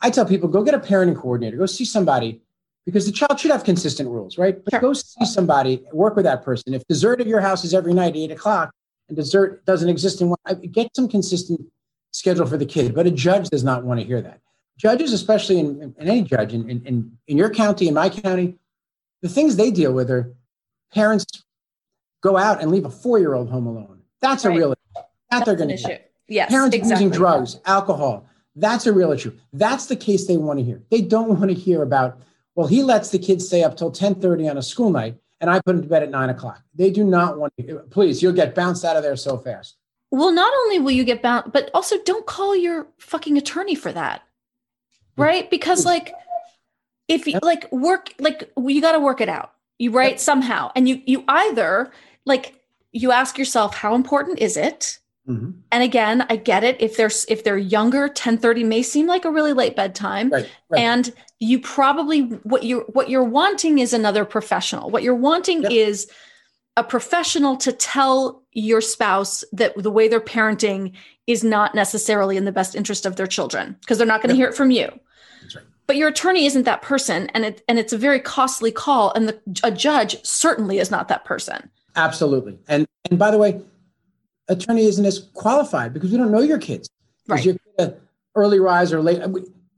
[0.00, 2.42] I tell people go get a parenting coordinator, go see somebody
[2.84, 4.62] because the child should have consistent rules, right?
[4.64, 4.80] But sure.
[4.80, 6.72] go see somebody, work with that person.
[6.72, 8.70] If dessert at your house is every night, at eight o'clock,
[9.08, 10.38] and dessert doesn't exist in one,
[10.70, 11.60] get some consistent
[12.12, 12.94] schedule for the kid.
[12.94, 14.40] But a judge does not want to hear that.
[14.78, 18.56] Judges, especially in, in any judge in, in, in your county, in my county,
[19.22, 20.32] the things they deal with are
[20.92, 21.24] parents
[22.26, 24.02] go out and leave a four year old home alone.
[24.20, 24.54] That's right.
[24.54, 24.94] a real issue.
[24.94, 26.02] That That's they're going to issue.
[26.28, 27.04] Yes, parents exactly.
[27.04, 28.26] using drugs, alcohol.
[28.56, 29.32] That's a real issue.
[29.52, 30.82] That's the case they want to hear.
[30.90, 32.18] They don't want to hear about,
[32.54, 35.60] well, he lets the kids stay up till 1030 on a school night and I
[35.60, 36.62] put him to bed at nine o'clock.
[36.74, 39.76] They do not want to, please, you'll get bounced out of there so fast.
[40.10, 43.92] Well, not only will you get bounced, but also don't call your fucking attorney for
[43.92, 44.22] that.
[45.16, 45.22] Hmm.
[45.22, 45.50] Right?
[45.50, 45.90] Because hmm.
[45.90, 46.14] like
[47.08, 50.88] if you like work like you got to work it out you write somehow and
[50.88, 51.92] you you either
[52.26, 52.60] like
[52.92, 55.50] you ask yourself how important is it mm-hmm.
[55.72, 59.30] and again i get it if they're if they're younger 1030 may seem like a
[59.30, 60.80] really late bedtime right, right.
[60.80, 65.72] and you probably what you're what you're wanting is another professional what you're wanting yep.
[65.72, 66.10] is
[66.76, 70.92] a professional to tell your spouse that the way they're parenting
[71.26, 74.34] is not necessarily in the best interest of their children because they're not going to
[74.34, 74.42] yep.
[74.42, 74.88] hear it from you
[75.86, 79.28] but your attorney isn't that person and it and it's a very costly call and
[79.28, 83.60] the, a judge certainly is not that person absolutely and and by the way
[84.48, 86.88] attorney isn't as qualified because we don't know your kids
[87.26, 87.92] right you're a
[88.34, 89.20] early rise or late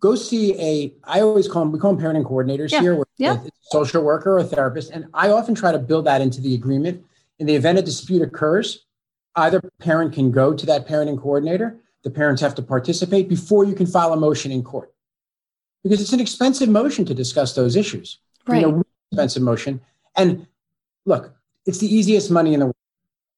[0.00, 2.80] go see a i always call them we call them parenting coordinators yeah.
[2.80, 3.38] here yeah.
[3.62, 7.02] social worker or therapist and i often try to build that into the agreement
[7.38, 8.84] in the event a dispute occurs
[9.38, 13.74] either parent can go to that parenting coordinator, the parents have to participate before you
[13.74, 14.92] can file a motion in court.
[15.82, 18.18] Because it's an expensive motion to discuss those issues.
[18.46, 18.62] Right.
[18.62, 19.80] You know, expensive motion.
[20.16, 20.46] And
[21.06, 21.32] look,
[21.66, 22.76] it's the easiest money in the world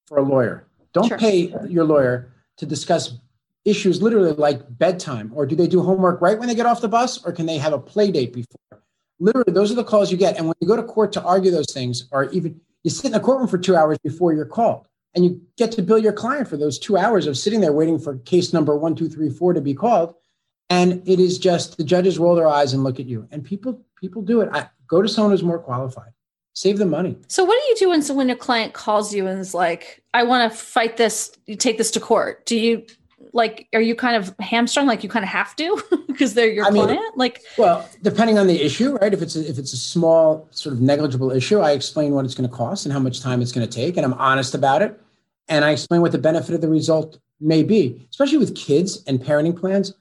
[0.07, 0.67] for a lawyer.
[0.93, 1.19] Don't Sure.
[1.19, 3.15] pay your lawyer to discuss
[3.65, 6.89] issues literally like bedtime or do they do homework right when they get off the
[6.89, 8.83] bus or can they have a play date before?
[9.19, 10.37] Literally, those are the calls you get.
[10.39, 13.13] And when you go to court to argue those things, or even you sit in
[13.13, 16.49] the courtroom for two hours before you're called and you get to bill your client
[16.49, 19.53] for those two hours of sitting there waiting for case number one, two, three, four
[19.53, 20.15] to be called.
[20.71, 23.29] And it is just the judges roll their eyes and look at you.
[23.31, 24.49] And people people do it.
[24.53, 26.13] I, go to someone who's more qualified.
[26.55, 27.17] Save the money.
[27.29, 30.03] So what do you do when so when a client calls you and is like,
[30.13, 32.45] I want to fight this, you take this to court?
[32.47, 32.85] Do you
[33.33, 36.67] like are you kind of hamstrung like you kind of have to because they're your
[36.67, 37.17] I mean- client?
[37.17, 39.13] like Well, depending on the issue, right?
[39.13, 42.35] If it's a, if it's a small sort of negligible issue, I explain what it's
[42.35, 44.83] going to cost and how much time it's going to take, and I'm honest about
[44.83, 45.01] it,
[45.49, 48.07] and I explain what the benefit of the result may be.
[48.11, 49.95] Especially with kids and parenting plans,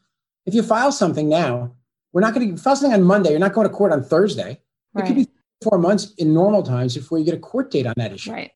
[0.45, 1.71] if you file something now,
[2.11, 3.31] we're not going to file something on Monday.
[3.31, 4.59] You're not going to court on Thursday.
[4.95, 5.27] It could be
[5.61, 8.31] four months in normal times before you get a court date on that issue.
[8.31, 8.51] right.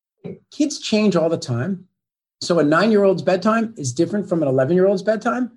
[0.51, 1.85] Kids change all the time.
[2.41, 5.51] So a nine year old's bedtime is different from an 11 year old's bedtime.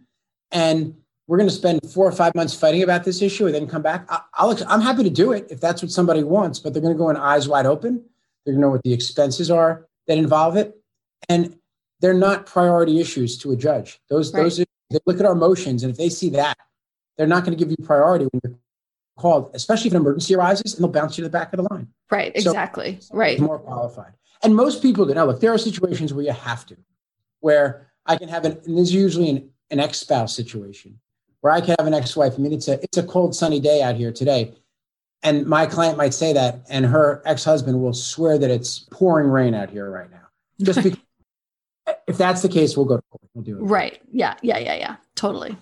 [0.51, 0.95] And
[1.29, 3.83] we're going to spend four or five months fighting about this issue and then come
[3.83, 4.07] back.
[4.11, 6.95] I- I'll, I'm happy to do it if that's what somebody wants, but they're going
[6.95, 8.05] to go in eyes wide open.
[8.45, 10.77] They're going to know what the expenses are that involve it.
[11.29, 11.57] And
[12.01, 14.01] they're not priority issues to a judge.
[14.11, 14.43] Those, Right.
[14.45, 15.83] those, they look at our motions.
[15.83, 16.57] And if they see that,
[17.17, 18.59] they're not going to give you priority when you're
[19.17, 21.73] called, especially if an emergency arises, and they'll bounce you to the back of the
[21.75, 23.01] line Right, So- exactly.
[23.13, 23.39] right.
[23.41, 24.13] more qualified.
[24.43, 25.15] And most people do.
[25.15, 26.77] Now, look, there are situations where you have to,
[27.41, 31.01] where I can have an, and this is usually an, an ex spouse situation,
[31.41, 32.35] where I can have an ex wife.
[32.35, 34.55] I mean, it's a it's a cold, sunny day out here today,
[35.23, 39.29] and my client might say that, and her ex husband will swear that it's pouring
[39.29, 40.27] rain out here right now.
[40.61, 41.01] Just because,
[42.07, 43.23] if that's the case, we'll go to court.
[43.35, 43.63] We'll do it.
[43.63, 44.01] Right.
[44.13, 44.97] Yeah, yeah, yeah, yeah.
[45.15, 45.57] Totally.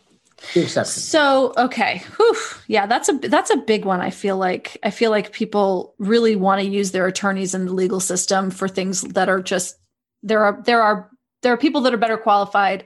[0.53, 1.01] The exception.
[1.03, 2.03] So, okay.
[2.16, 2.36] Whew.
[2.68, 4.01] Yeah, that's a that's a big one.
[4.01, 7.72] I feel like I feel like people really want to use their attorneys in the
[7.72, 9.76] legal system for things that are just
[10.22, 11.11] there are there are
[11.42, 12.84] there are people that are better qualified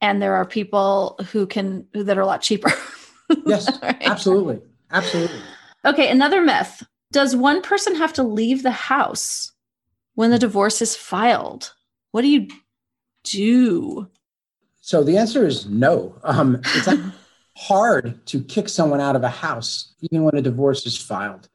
[0.00, 2.70] and there are people who can that are a lot cheaper.
[3.46, 3.96] Yes, Right.
[4.02, 5.40] absolutely, absolutely.
[5.86, 6.82] Okay, another myth.
[7.10, 9.50] Does one person have to leave the house
[10.14, 11.72] when the divorce is filed?
[12.10, 12.48] What do you
[13.24, 14.08] do?
[14.84, 16.14] So the answer is no.
[16.24, 16.88] Um, it's
[17.56, 21.48] hard to kick someone out of a house, even when a divorce is filed.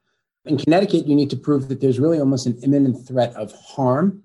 [0.45, 4.23] In Connecticut, you need to prove that there's really almost an imminent threat of harm,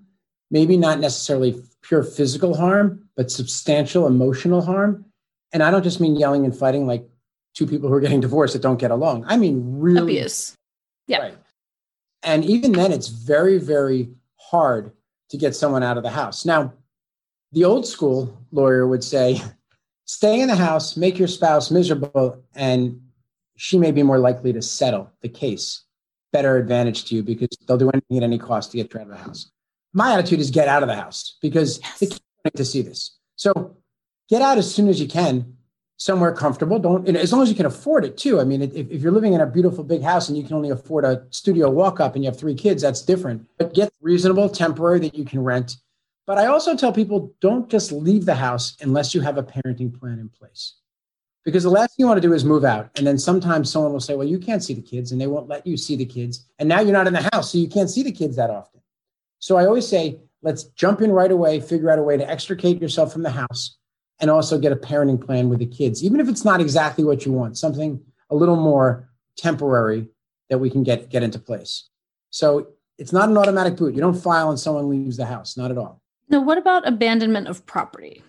[0.49, 5.05] maybe not necessarily pure physical harm, but substantial emotional harm.
[5.53, 7.07] And I don't just mean yelling and fighting like
[7.53, 9.25] two people who are getting divorced that don't get along.
[9.27, 10.55] I mean really Abuse.
[11.05, 11.19] Yeah.
[11.19, 11.37] Right.
[12.23, 14.93] And even then, it's very, very hard
[15.29, 16.43] to get someone out of the house.
[16.43, 16.73] Now,
[17.55, 19.41] the old school lawyer would say,
[20.03, 23.01] stay in the house, make your spouse miserable, and
[23.55, 25.83] she may be more likely to settle the case.
[26.33, 29.07] Better advantage to you because they'll do anything at any cost to get you out
[29.07, 29.49] of the house.
[29.93, 33.17] My attitude is get out of the house because they can't wait to see this.
[33.37, 33.77] So
[34.27, 35.55] get out as soon as you can
[35.95, 36.77] somewhere comfortable.
[36.77, 38.41] Don't, as long as you can afford it too.
[38.41, 40.71] I mean, if, if you're living in a beautiful big house and you can only
[40.71, 43.47] afford a studio walk up and you have three kids, that's different.
[43.57, 45.77] But get reasonable, temporary that you can rent.
[46.27, 49.97] But I also tell people don't just leave the house unless you have a parenting
[49.97, 50.75] plan in place.
[51.43, 52.89] Because the last thing you want to do is move out.
[52.97, 55.47] And then sometimes someone will say, well, you can't see the kids and they won't
[55.47, 56.47] let you see the kids.
[56.57, 58.81] And now you're not in the house, so you can't see the kids that often.
[59.37, 62.81] So I always say, let's jump in right away, figure out a way to extricate
[62.81, 63.77] yourself from the house
[64.19, 67.25] and also get a parenting plan with the kids, even if it's not exactly what
[67.25, 68.01] you want, something
[68.31, 70.07] a little more temporary
[70.49, 71.89] that we can get get into place.
[72.29, 72.67] So
[72.97, 73.93] it's not an automatic boot.
[73.93, 76.01] You don't file and someone leaves the house, not at all.
[76.29, 78.23] Now, what about abandonment of property?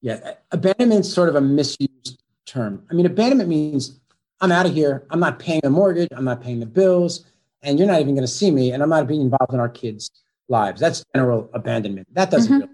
[0.00, 2.84] Yeah, abandonment's sort of a misused term.
[2.90, 3.98] I mean, abandonment means
[4.40, 5.06] I'm out of here.
[5.10, 6.08] I'm not paying the mortgage.
[6.16, 7.24] I'm not paying the bills,
[7.62, 9.68] and you're not even going to see me, and I'm not being involved in our
[9.68, 10.10] kids'
[10.48, 10.80] lives.
[10.80, 12.06] That's general abandonment.
[12.14, 12.60] That doesn't Mhm.
[12.60, 12.72] really.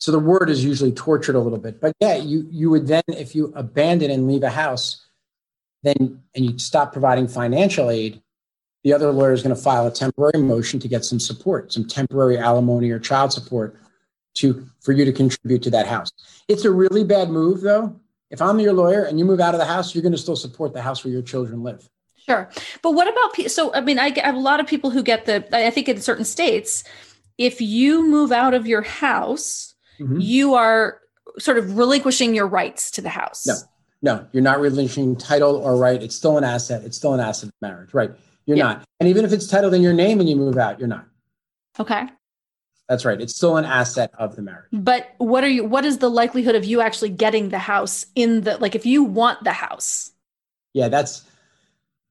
[0.00, 3.02] So the word is usually tortured a little bit, but yeah, you you would then
[3.08, 5.04] if you abandon and leave a house,
[5.82, 8.22] then and you stop providing financial aid,
[8.84, 11.84] the other lawyer is going to file a temporary motion to get some support, some
[11.86, 13.76] temporary alimony or child support
[14.34, 16.10] to for you to contribute to that house.
[16.48, 17.98] It's a really bad move though.
[18.30, 20.36] If I'm your lawyer and you move out of the house, you're going to still
[20.36, 21.88] support the house where your children live.
[22.16, 22.48] Sure.
[22.82, 25.44] But what about so I mean I have a lot of people who get the
[25.56, 26.84] I think in certain states
[27.36, 30.22] if you move out of your house Mhm.
[30.22, 31.00] you are
[31.40, 33.46] sort of relinquishing your rights to the house.
[33.46, 33.54] No.
[34.00, 36.00] No, you're not relinquishing title or right.
[36.00, 36.84] It's still an asset.
[36.84, 38.12] It's still an asset of marriage, right?
[38.48, 38.64] You're Yeah.
[38.64, 38.84] not.
[38.98, 41.04] And even if it's titled in your name and you move out, you're not.
[41.78, 42.08] Okay.
[42.88, 43.20] That's right.
[43.20, 44.64] It's still an asset of the marriage.
[44.72, 48.40] But what are you what is the likelihood of you actually getting the house in
[48.40, 50.12] the like if you want the house?
[50.72, 51.24] Yeah, that's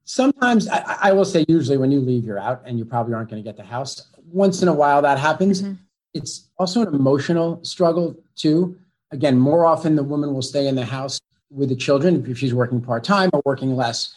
[0.05, 3.31] sometimes I, I will say usually when you leave, you're out and you probably aren't
[3.31, 4.05] going to get the house.
[4.31, 5.63] Once in a while that happens.
[5.63, 5.73] Mm-hmm.
[6.13, 8.77] It's also an emotional struggle too.
[9.11, 11.19] Again, more often the woman will stay in the house
[11.49, 14.13] with the children if she's working part-time or working less.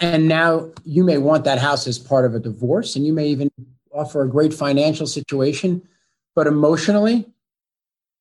[0.00, 3.28] And now you may want that house as part of a divorce and you may
[3.28, 3.50] even
[3.92, 5.82] offer a great financial situation,
[6.34, 7.26] but emotionally,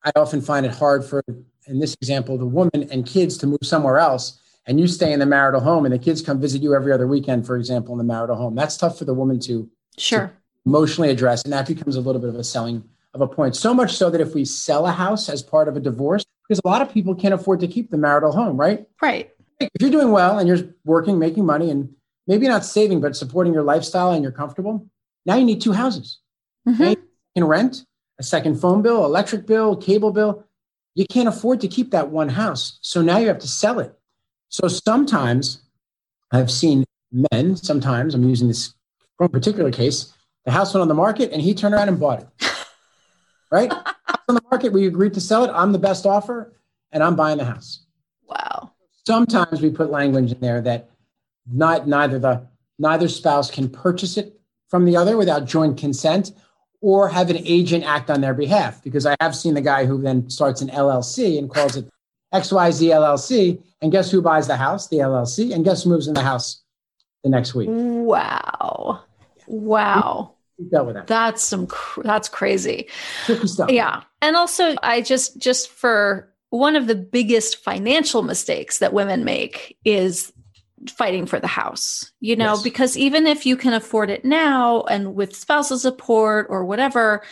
[0.03, 1.23] I often find it hard for,
[1.67, 4.39] in this example, the woman and kids to move somewhere else.
[4.67, 7.05] And you stay in the marital home, and the kids come visit you every other
[7.05, 8.55] weekend, for example, in the marital home.
[8.55, 10.27] That's tough for the woman to, sure.
[10.27, 10.33] To
[10.65, 11.43] emotionally address.
[11.43, 13.55] And that becomes a little bit of a selling of a point.
[13.55, 16.59] So much so that if we sell a house as part of a divorce, because
[16.65, 18.87] a lot of people can't afford to keep the marital home, right?
[19.01, 19.31] Right.
[19.59, 21.93] If you're doing well and you're working, making money, and
[22.27, 24.87] maybe not saving, but supporting your lifestyle and you're comfortable,
[25.25, 26.19] now you need two houses.
[26.67, 26.81] Mm-hmm.
[26.81, 26.91] Okay?
[26.91, 27.85] You can rent
[28.19, 30.45] a second phone bill, electric bill, cable bill.
[30.93, 32.77] You can't afford to keep that one house.
[32.81, 33.93] So now you have to sell it.
[34.49, 35.63] So sometimes
[36.31, 36.85] I've seen
[37.31, 38.73] men, sometimes I'm using this
[39.19, 40.13] a particular case,
[40.45, 42.27] the house went on the market and he turned around and bought it.
[43.51, 43.71] right?
[44.27, 45.51] on the market, we agreed to sell it.
[45.53, 46.53] I'm the best offer
[46.91, 47.85] and I'm buying the house.
[48.27, 48.71] Wow.
[49.07, 50.89] Sometimes we put language in there that
[51.51, 52.47] not neither the
[52.79, 54.39] neither spouse can purchase it
[54.69, 56.31] from the other without joint consent
[56.81, 58.83] or have an agent act on their behalf.
[58.83, 61.89] Because I have seen the guy who then starts an LLC and calls it
[62.33, 63.61] XYZ LLC.
[63.81, 64.87] And guess who buys the house?
[64.87, 65.53] The LLC.
[65.53, 66.61] And guess who moves in the house
[67.23, 67.69] the next week?
[67.71, 69.03] Wow.
[69.47, 70.35] Wow.
[70.71, 71.07] Dealt with that.
[71.07, 72.87] That's some, cr- that's crazy.
[73.67, 74.03] Yeah.
[74.21, 79.77] And also, I just, just for one of the biggest financial mistakes that women make
[79.83, 80.31] is
[80.89, 82.61] fighting for the house, you know, yes.
[82.61, 87.23] because even if you can afford it now and with spousal support or whatever,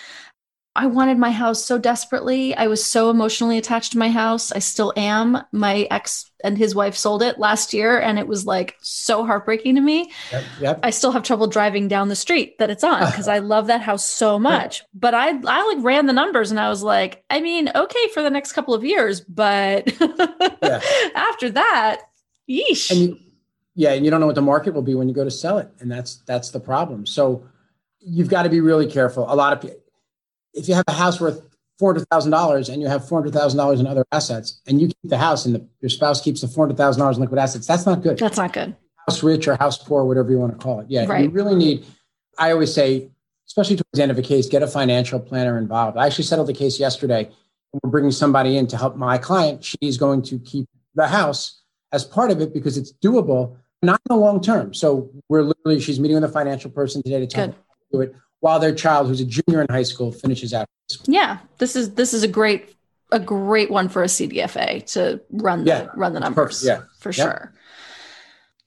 [0.75, 2.55] I wanted my house so desperately.
[2.55, 4.51] I was so emotionally attached to my house.
[4.51, 5.37] I still am.
[5.51, 9.75] My ex and his wife sold it last year, and it was like so heartbreaking
[9.75, 10.11] to me.
[10.31, 10.79] Yep, yep.
[10.81, 13.81] I still have trouble driving down the street that it's on because I love that
[13.81, 14.79] house so much.
[14.79, 14.85] Yeah.
[14.95, 18.23] But I, I like ran the numbers, and I was like, I mean, okay for
[18.23, 19.93] the next couple of years, but
[20.63, 20.81] yeah.
[21.15, 22.01] after that,
[22.49, 22.89] yeesh.
[22.89, 23.19] And you,
[23.75, 25.59] yeah, and you don't know what the market will be when you go to sell
[25.59, 27.05] it, and that's that's the problem.
[27.05, 27.45] So
[27.99, 29.31] you've got to be really careful.
[29.31, 29.77] A lot of people,
[30.53, 31.41] if you have a house worth
[31.79, 34.79] four hundred thousand dollars and you have four hundred thousand dollars in other assets, and
[34.81, 37.21] you keep the house and the, your spouse keeps the four hundred thousand dollars in
[37.21, 38.17] liquid assets, that's not good.
[38.17, 38.75] That's not good.
[39.07, 40.87] House rich or house poor, whatever you want to call it.
[40.89, 41.25] Yeah, right.
[41.25, 41.85] you really need.
[42.37, 43.09] I always say,
[43.47, 45.97] especially towards the end of a case, get a financial planner involved.
[45.97, 47.29] I actually settled the case yesterday.
[47.73, 49.63] We're bringing somebody in to help my client.
[49.63, 54.15] She's going to keep the house as part of it because it's doable not in
[54.15, 54.73] the long term.
[54.73, 57.55] So we're literally, she's meeting with a financial person today to Good.
[57.91, 60.67] do it while their child, who's a junior in high school, finishes out.
[61.05, 62.75] Yeah, this is this is a great
[63.11, 66.61] a great one for a CDFA to run the yeah, run the numbers.
[66.61, 66.65] Perfect.
[66.65, 67.15] Yeah, for yep.
[67.15, 67.53] sure.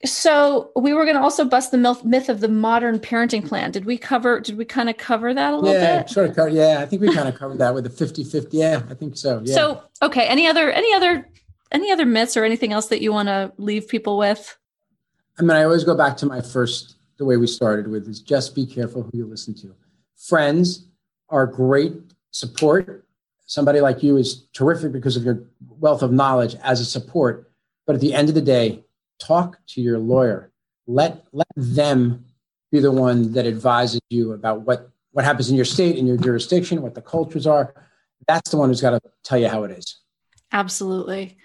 [0.03, 3.69] So we were going to also bust the myth of the modern parenting plan.
[3.69, 4.39] Did we cover?
[4.39, 6.09] Did we kind of cover that a little yeah, bit?
[6.09, 6.35] Sort of.
[6.35, 8.47] Cover, yeah, I think we kind of covered that with the 50-50.
[8.51, 9.41] Yeah, I think so.
[9.43, 9.53] Yeah.
[9.53, 11.29] So okay, any other any other
[11.71, 14.57] any other myths or anything else that you want to leave people with?
[15.37, 18.21] I mean, I always go back to my first, the way we started with is
[18.21, 19.75] just be careful who you listen to.
[20.15, 20.87] Friends
[21.29, 21.93] are great
[22.31, 23.05] support.
[23.45, 25.43] Somebody like you is terrific because of your
[25.79, 27.51] wealth of knowledge as a support.
[27.85, 28.83] But at the end of the day,
[29.19, 30.51] talk to your lawyer.
[30.85, 32.25] Let let them
[32.71, 36.17] be the one that advises you about what what happens in your state, in your
[36.17, 37.73] jurisdiction, what the cultures are.
[38.27, 39.97] That's the one who's got to tell you how it is.
[40.51, 41.37] Absolutely.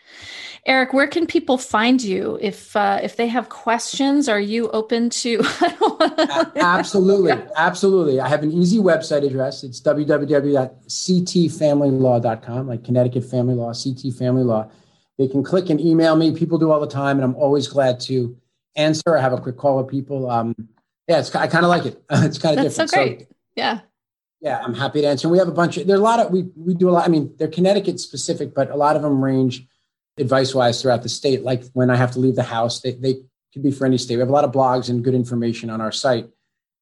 [0.64, 4.28] Eric, where can people find you if uh, if they have questions?
[4.28, 5.42] Are you open to?
[6.56, 8.20] absolutely, absolutely.
[8.20, 9.64] I have an easy website address.
[9.64, 14.70] It's www.ctfamilylaw.com, like Connecticut Family Law, CT Family Law.
[15.18, 16.32] They can click and email me.
[16.32, 18.36] People do all the time, and I'm always glad to
[18.76, 19.16] answer.
[19.16, 20.30] I have a quick call with people.
[20.30, 20.54] Um,
[21.08, 22.00] yeah, it's I kind of like it.
[22.10, 22.90] it's kind of different.
[22.90, 23.22] so great.
[23.22, 23.26] So,
[23.56, 23.80] yeah.
[24.42, 25.28] Yeah, I'm happy to answer.
[25.28, 27.06] We have a bunch of there are a lot of we we do a lot.
[27.06, 29.64] I mean, they're Connecticut specific, but a lot of them range
[30.18, 31.44] advice wise throughout the state.
[31.44, 33.14] Like when I have to leave the house, they, they
[33.52, 34.16] could be for any state.
[34.16, 36.28] We have a lot of blogs and good information on our site,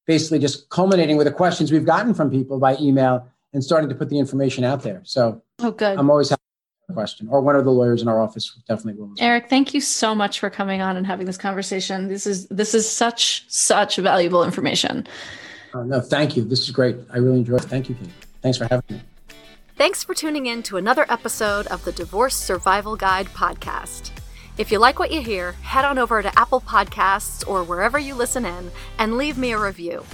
[0.07, 3.95] basically just culminating with the questions we've gotten from people by email and starting to
[3.95, 5.03] put the information out there.
[5.05, 5.99] So oh, good.
[5.99, 8.59] I'm always happy to answer a question or one of the lawyers in our office
[8.67, 9.13] definitely will.
[9.19, 12.09] Eric, thank you so much for coming on and having this conversation.
[12.09, 15.07] This is, this is such, such valuable information.
[15.73, 16.45] Uh, no, thank you.
[16.45, 16.97] This is great.
[17.13, 17.69] I really enjoyed it.
[17.69, 18.11] Thank you, Kate.
[18.43, 19.03] Thanks for having me.
[19.77, 24.11] Thanks for tuning in to another episode of the Divorce Survival Guide podcast.
[24.59, 28.15] If you like what you hear, head on over to Apple Podcasts or wherever you
[28.15, 30.05] listen in and leave me a review.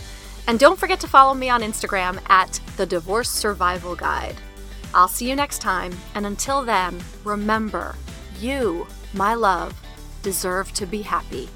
[0.46, 4.36] And don't forget to follow me on Instagram at The Divorce Survival Guide.
[4.94, 7.96] I'll see you next time, and until then, remember
[8.38, 9.74] you, my love,
[10.22, 11.48] deserve to be happy.